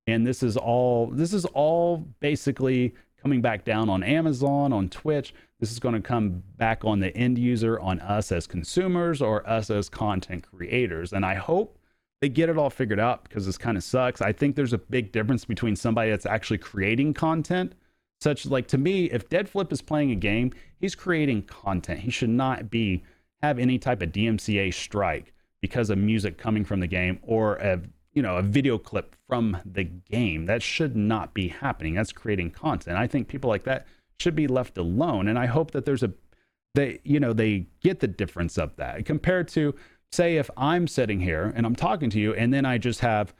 And 0.07 0.25
this 0.25 0.41
is 0.43 0.57
all 0.57 1.07
this 1.07 1.33
is 1.33 1.45
all 1.45 1.97
basically 2.19 2.95
coming 3.21 3.41
back 3.41 3.65
down 3.65 3.89
on 3.89 4.01
amazon 4.01 4.73
on 4.73 4.89
twitch. 4.89 5.33
This 5.59 5.71
is 5.71 5.79
going 5.79 5.95
to 5.95 6.01
come 6.01 6.41
back 6.57 6.85
on 6.85 6.99
the 6.99 7.15
end 7.15 7.37
user 7.37 7.79
on 7.79 7.99
us 7.99 8.31
as 8.31 8.47
consumers 8.47 9.21
or 9.21 9.47
us 9.47 9.69
as 9.69 9.89
content 9.89 10.47
creators. 10.49 11.13
And 11.13 11.25
i 11.25 11.35
hope 11.35 11.77
they 12.21 12.29
get 12.29 12.49
it 12.49 12.57
all 12.57 12.69
figured 12.69 12.99
out 12.99 13.23
because 13.23 13.45
this 13.45 13.57
kind 13.57 13.77
of 13.77 13.83
sucks. 13.83 14.21
I 14.21 14.33
think 14.33 14.55
there's 14.55 14.73
a 14.73 14.77
big 14.77 15.11
difference 15.11 15.45
between 15.45 15.75
somebody 15.75 16.09
that's 16.09 16.25
actually 16.25 16.57
creating 16.57 17.13
content 17.13 17.73
such 18.19 18.45
like 18.45 18.67
to 18.67 18.77
me 18.77 19.05
if 19.05 19.29
dead 19.29 19.47
flip 19.47 19.71
is 19.71 19.81
playing 19.81 20.11
a 20.11 20.15
game 20.15 20.51
he's 20.79 20.95
creating 20.95 21.43
content. 21.43 22.01
He 22.01 22.11
should 22.11 22.29
not 22.29 22.69
be 22.69 23.03
have 23.41 23.59
any 23.59 23.77
type 23.77 24.01
of 24.01 24.11
dmca 24.11 24.73
strike 24.73 25.33
because 25.61 25.89
of 25.89 25.97
music 25.97 26.37
coming 26.37 26.63
from 26.63 26.79
the 26.79 26.87
game 26.87 27.19
or 27.21 27.55
a 27.55 27.81
you 28.13 28.21
know 28.21 28.37
a 28.37 28.41
video 28.41 28.77
clip 28.77 29.15
from 29.27 29.57
the 29.65 29.83
game 29.83 30.45
that 30.45 30.61
should 30.61 30.95
not 30.95 31.33
be 31.33 31.47
happening 31.47 31.95
that's 31.95 32.11
creating 32.11 32.49
content 32.49 32.97
i 32.97 33.07
think 33.07 33.27
people 33.27 33.49
like 33.49 33.63
that 33.63 33.85
should 34.19 34.35
be 34.35 34.47
left 34.47 34.77
alone 34.77 35.27
and 35.27 35.37
i 35.37 35.45
hope 35.45 35.71
that 35.71 35.85
there's 35.85 36.03
a 36.03 36.11
they 36.75 36.99
you 37.03 37.19
know 37.19 37.33
they 37.33 37.65
get 37.81 37.99
the 37.99 38.07
difference 38.07 38.57
of 38.57 38.75
that 38.77 39.05
compared 39.05 39.47
to 39.47 39.73
say 40.11 40.37
if 40.37 40.49
i'm 40.57 40.87
sitting 40.87 41.19
here 41.19 41.53
and 41.55 41.65
i'm 41.65 41.75
talking 41.75 42.09
to 42.09 42.19
you 42.19 42.33
and 42.33 42.53
then 42.53 42.65
i 42.65 42.77
just 42.77 42.99
have 42.99 43.33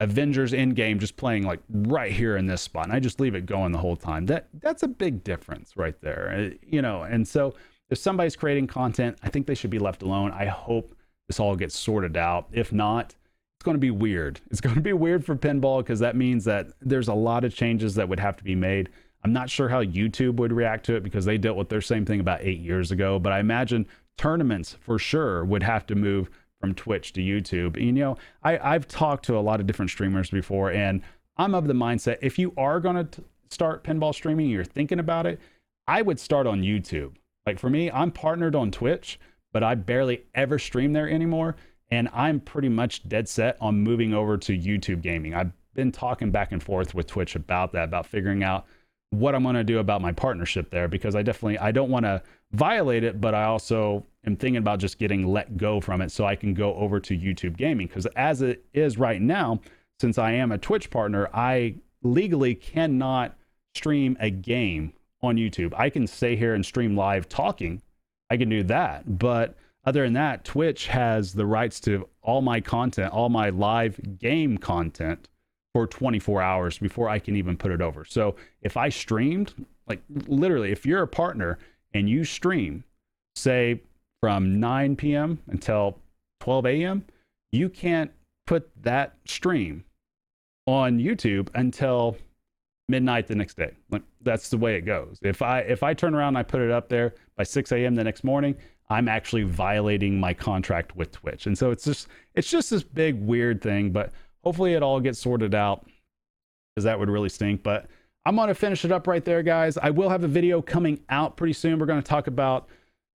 Avengers 0.00 0.52
Endgame 0.52 0.98
just 0.98 1.16
playing 1.16 1.44
like 1.44 1.60
right 1.70 2.12
here 2.12 2.36
in 2.36 2.46
this 2.46 2.60
spot, 2.60 2.84
and 2.84 2.92
I 2.92 3.00
just 3.00 3.18
leave 3.18 3.34
it 3.34 3.46
going 3.46 3.72
the 3.72 3.78
whole 3.78 3.96
time. 3.96 4.26
That 4.26 4.48
that's 4.60 4.82
a 4.82 4.88
big 4.88 5.24
difference 5.24 5.76
right 5.76 5.98
there, 6.02 6.50
uh, 6.52 6.56
you 6.62 6.82
know. 6.82 7.02
And 7.04 7.26
so 7.26 7.54
if 7.88 7.98
somebody's 7.98 8.36
creating 8.36 8.66
content, 8.66 9.16
I 9.22 9.30
think 9.30 9.46
they 9.46 9.54
should 9.54 9.70
be 9.70 9.78
left 9.78 10.02
alone. 10.02 10.32
I 10.32 10.46
hope 10.46 10.94
this 11.28 11.40
all 11.40 11.56
gets 11.56 11.78
sorted 11.78 12.16
out. 12.16 12.48
If 12.52 12.72
not, 12.72 13.14
it's 13.56 13.64
going 13.64 13.74
to 13.74 13.80
be 13.80 13.90
weird. 13.90 14.40
It's 14.50 14.60
going 14.60 14.74
to 14.74 14.80
be 14.80 14.92
weird 14.92 15.24
for 15.24 15.36
pinball 15.36 15.78
because 15.78 16.00
that 16.00 16.16
means 16.16 16.44
that 16.44 16.68
there's 16.80 17.08
a 17.08 17.14
lot 17.14 17.44
of 17.44 17.54
changes 17.54 17.94
that 17.96 18.08
would 18.08 18.20
have 18.20 18.36
to 18.36 18.44
be 18.44 18.54
made. 18.54 18.88
I'm 19.24 19.32
not 19.32 19.50
sure 19.50 19.68
how 19.68 19.82
YouTube 19.82 20.36
would 20.36 20.52
react 20.52 20.86
to 20.86 20.94
it 20.94 21.02
because 21.02 21.24
they 21.24 21.38
dealt 21.38 21.56
with 21.56 21.68
their 21.68 21.80
same 21.80 22.04
thing 22.04 22.20
about 22.20 22.42
eight 22.42 22.60
years 22.60 22.92
ago, 22.92 23.18
but 23.18 23.32
I 23.32 23.40
imagine 23.40 23.86
tournaments 24.16 24.76
for 24.80 24.98
sure 24.98 25.44
would 25.44 25.62
have 25.62 25.84
to 25.86 25.94
move 25.94 26.30
from 26.60 26.74
Twitch 26.74 27.12
to 27.14 27.20
YouTube. 27.20 27.76
And, 27.76 27.84
you 27.86 27.92
know, 27.92 28.16
I, 28.42 28.58
I've 28.58 28.88
talked 28.88 29.24
to 29.26 29.36
a 29.36 29.40
lot 29.40 29.60
of 29.60 29.66
different 29.66 29.90
streamers 29.90 30.30
before, 30.30 30.70
and 30.70 31.02
I'm 31.36 31.54
of 31.54 31.66
the 31.66 31.74
mindset 31.74 32.18
if 32.22 32.38
you 32.38 32.52
are 32.56 32.80
going 32.80 33.06
to 33.06 33.24
start 33.50 33.84
pinball 33.84 34.14
streaming, 34.14 34.48
you're 34.48 34.64
thinking 34.64 34.98
about 34.98 35.26
it, 35.26 35.40
I 35.86 36.02
would 36.02 36.18
start 36.18 36.46
on 36.46 36.62
YouTube. 36.62 37.16
Like 37.46 37.58
for 37.58 37.70
me, 37.70 37.90
I'm 37.90 38.10
partnered 38.10 38.54
on 38.54 38.70
Twitch, 38.70 39.20
but 39.56 39.62
I 39.62 39.74
barely 39.74 40.22
ever 40.34 40.58
stream 40.58 40.92
there 40.92 41.08
anymore. 41.08 41.56
And 41.90 42.10
I'm 42.12 42.40
pretty 42.40 42.68
much 42.68 43.08
dead 43.08 43.26
set 43.26 43.56
on 43.58 43.80
moving 43.80 44.12
over 44.12 44.36
to 44.36 44.52
YouTube 44.52 45.00
gaming. 45.00 45.32
I've 45.32 45.50
been 45.72 45.90
talking 45.90 46.30
back 46.30 46.52
and 46.52 46.62
forth 46.62 46.94
with 46.94 47.06
Twitch 47.06 47.36
about 47.36 47.72
that, 47.72 47.84
about 47.84 48.04
figuring 48.04 48.44
out 48.44 48.66
what 49.12 49.34
I'm 49.34 49.42
going 49.44 49.54
to 49.54 49.64
do 49.64 49.78
about 49.78 50.02
my 50.02 50.12
partnership 50.12 50.68
there 50.68 50.88
because 50.88 51.16
I 51.16 51.22
definitely 51.22 51.58
I 51.58 51.72
don't 51.72 51.88
want 51.88 52.04
to 52.04 52.22
violate 52.52 53.02
it, 53.02 53.18
but 53.18 53.34
I 53.34 53.44
also 53.44 54.04
am 54.26 54.36
thinking 54.36 54.58
about 54.58 54.78
just 54.78 54.98
getting 54.98 55.26
let 55.26 55.56
go 55.56 55.80
from 55.80 56.02
it 56.02 56.12
so 56.12 56.26
I 56.26 56.36
can 56.36 56.52
go 56.52 56.74
over 56.74 57.00
to 57.00 57.16
YouTube 57.16 57.56
gaming. 57.56 57.86
Because 57.86 58.04
as 58.14 58.42
it 58.42 58.62
is 58.74 58.98
right 58.98 59.22
now, 59.22 59.62
since 60.00 60.18
I 60.18 60.32
am 60.32 60.52
a 60.52 60.58
Twitch 60.58 60.90
partner, 60.90 61.30
I 61.32 61.76
legally 62.02 62.54
cannot 62.54 63.38
stream 63.74 64.18
a 64.20 64.28
game 64.28 64.92
on 65.22 65.36
YouTube. 65.36 65.72
I 65.78 65.88
can 65.88 66.06
stay 66.06 66.36
here 66.36 66.52
and 66.52 66.62
stream 66.62 66.94
live 66.94 67.26
talking. 67.26 67.80
I 68.30 68.36
can 68.36 68.48
do 68.48 68.62
that. 68.64 69.18
But 69.18 69.56
other 69.84 70.02
than 70.02 70.14
that, 70.14 70.44
Twitch 70.44 70.88
has 70.88 71.32
the 71.32 71.46
rights 71.46 71.80
to 71.80 72.08
all 72.22 72.42
my 72.42 72.60
content, 72.60 73.12
all 73.12 73.28
my 73.28 73.50
live 73.50 74.18
game 74.18 74.58
content 74.58 75.28
for 75.74 75.86
24 75.86 76.42
hours 76.42 76.78
before 76.78 77.08
I 77.08 77.18
can 77.18 77.36
even 77.36 77.56
put 77.56 77.70
it 77.70 77.80
over. 77.80 78.04
So 78.04 78.34
if 78.62 78.76
I 78.76 78.88
streamed, 78.88 79.54
like 79.86 80.02
literally, 80.26 80.72
if 80.72 80.84
you're 80.84 81.02
a 81.02 81.08
partner 81.08 81.58
and 81.94 82.08
you 82.08 82.24
stream, 82.24 82.82
say 83.36 83.82
from 84.20 84.58
9 84.58 84.96
p.m. 84.96 85.38
until 85.46 85.98
12 86.40 86.66
a.m., 86.66 87.04
you 87.52 87.68
can't 87.68 88.10
put 88.46 88.70
that 88.82 89.16
stream 89.24 89.84
on 90.66 90.98
YouTube 90.98 91.48
until 91.54 92.16
midnight 92.88 93.26
the 93.26 93.34
next 93.34 93.56
day. 93.56 93.72
Like 93.90 94.02
that's 94.22 94.48
the 94.48 94.58
way 94.58 94.76
it 94.76 94.82
goes. 94.82 95.18
If 95.22 95.42
I 95.42 95.60
if 95.60 95.82
I 95.82 95.94
turn 95.94 96.14
around 96.14 96.28
and 96.28 96.38
I 96.38 96.42
put 96.42 96.60
it 96.60 96.70
up 96.70 96.88
there 96.88 97.14
by 97.36 97.44
6 97.44 97.72
a.m. 97.72 97.94
the 97.94 98.04
next 98.04 98.24
morning, 98.24 98.56
I'm 98.88 99.08
actually 99.08 99.42
violating 99.42 100.18
my 100.18 100.32
contract 100.32 100.96
with 100.96 101.12
Twitch. 101.12 101.46
And 101.46 101.56
so 101.56 101.70
it's 101.70 101.84
just 101.84 102.08
it's 102.34 102.50
just 102.50 102.70
this 102.70 102.82
big 102.82 103.20
weird 103.20 103.60
thing, 103.60 103.90
but 103.90 104.12
hopefully 104.44 104.74
it 104.74 104.82
all 104.82 105.00
gets 105.00 105.18
sorted 105.18 105.54
out 105.54 105.86
because 106.74 106.84
that 106.84 106.98
would 106.98 107.10
really 107.10 107.28
stink. 107.28 107.62
But 107.62 107.88
I'm 108.24 108.36
going 108.36 108.48
to 108.48 108.54
finish 108.54 108.84
it 108.84 108.92
up 108.92 109.06
right 109.06 109.24
there, 109.24 109.42
guys. 109.42 109.76
I 109.76 109.90
will 109.90 110.08
have 110.08 110.24
a 110.24 110.28
video 110.28 110.60
coming 110.62 111.00
out 111.08 111.36
pretty 111.36 111.52
soon. 111.52 111.78
We're 111.78 111.86
going 111.86 112.02
to 112.02 112.08
talk 112.08 112.26
about 112.26 112.68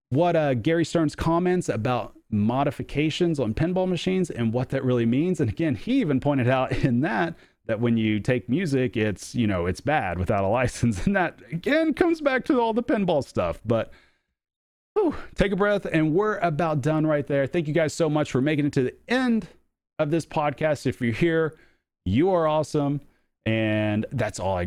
what 0.10 0.36
uh, 0.36 0.53
Gary 0.55 0.86
Stern's 0.86 1.15
comments 1.15 1.69
about 1.69 2.13
modifications 2.29 3.39
on 3.39 3.53
pinball 3.53 3.88
machines 3.88 4.29
and 4.29 4.53
what 4.53 4.69
that 4.69 4.84
really 4.84 5.05
means. 5.05 5.39
And 5.39 5.49
again, 5.49 5.75
he 5.75 5.99
even 5.99 6.19
pointed 6.19 6.47
out 6.47 6.71
in 6.86 7.01
that 7.01 7.36
that 7.65 7.79
when 7.79 7.95
you 7.95 8.19
take 8.19 8.49
music, 8.49 8.97
it's 8.97 9.36
you 9.36 9.47
know 9.47 9.65
it's 9.65 9.81
bad 9.81 10.19
without 10.19 10.43
a 10.43 10.47
license, 10.47 11.05
and 11.05 11.15
that 11.15 11.39
again 11.51 11.93
comes 11.93 12.21
back 12.21 12.43
to 12.45 12.60
all 12.60 12.73
the 12.73 12.84
pinball 12.84 13.23
stuff. 13.23 13.62
But 13.65 13.91
whew, 14.93 15.15
take 15.36 15.51
a 15.51 15.56
breath, 15.56 15.86
and 15.86 16.13
we're 16.13 16.38
about 16.39 16.82
done 16.82 17.06
right 17.06 17.25
there. 17.25 17.47
Thank 17.47 17.67
you 17.67 17.73
guys 17.73 17.93
so 17.93 18.10
much 18.10 18.32
for 18.32 18.41
making 18.41 18.65
it 18.65 18.73
to 18.73 18.84
the 18.84 18.95
end 19.08 19.47
of 19.99 20.12
this 20.12 20.25
podcast. 20.25 20.86
If 20.86 21.01
you're 21.01 21.13
here, 21.13 21.56
you 22.06 22.32
are 22.32 22.47
awesome, 22.47 23.01
and 23.45 24.06
that's 24.12 24.39
all 24.39 24.58
I. 24.58 24.60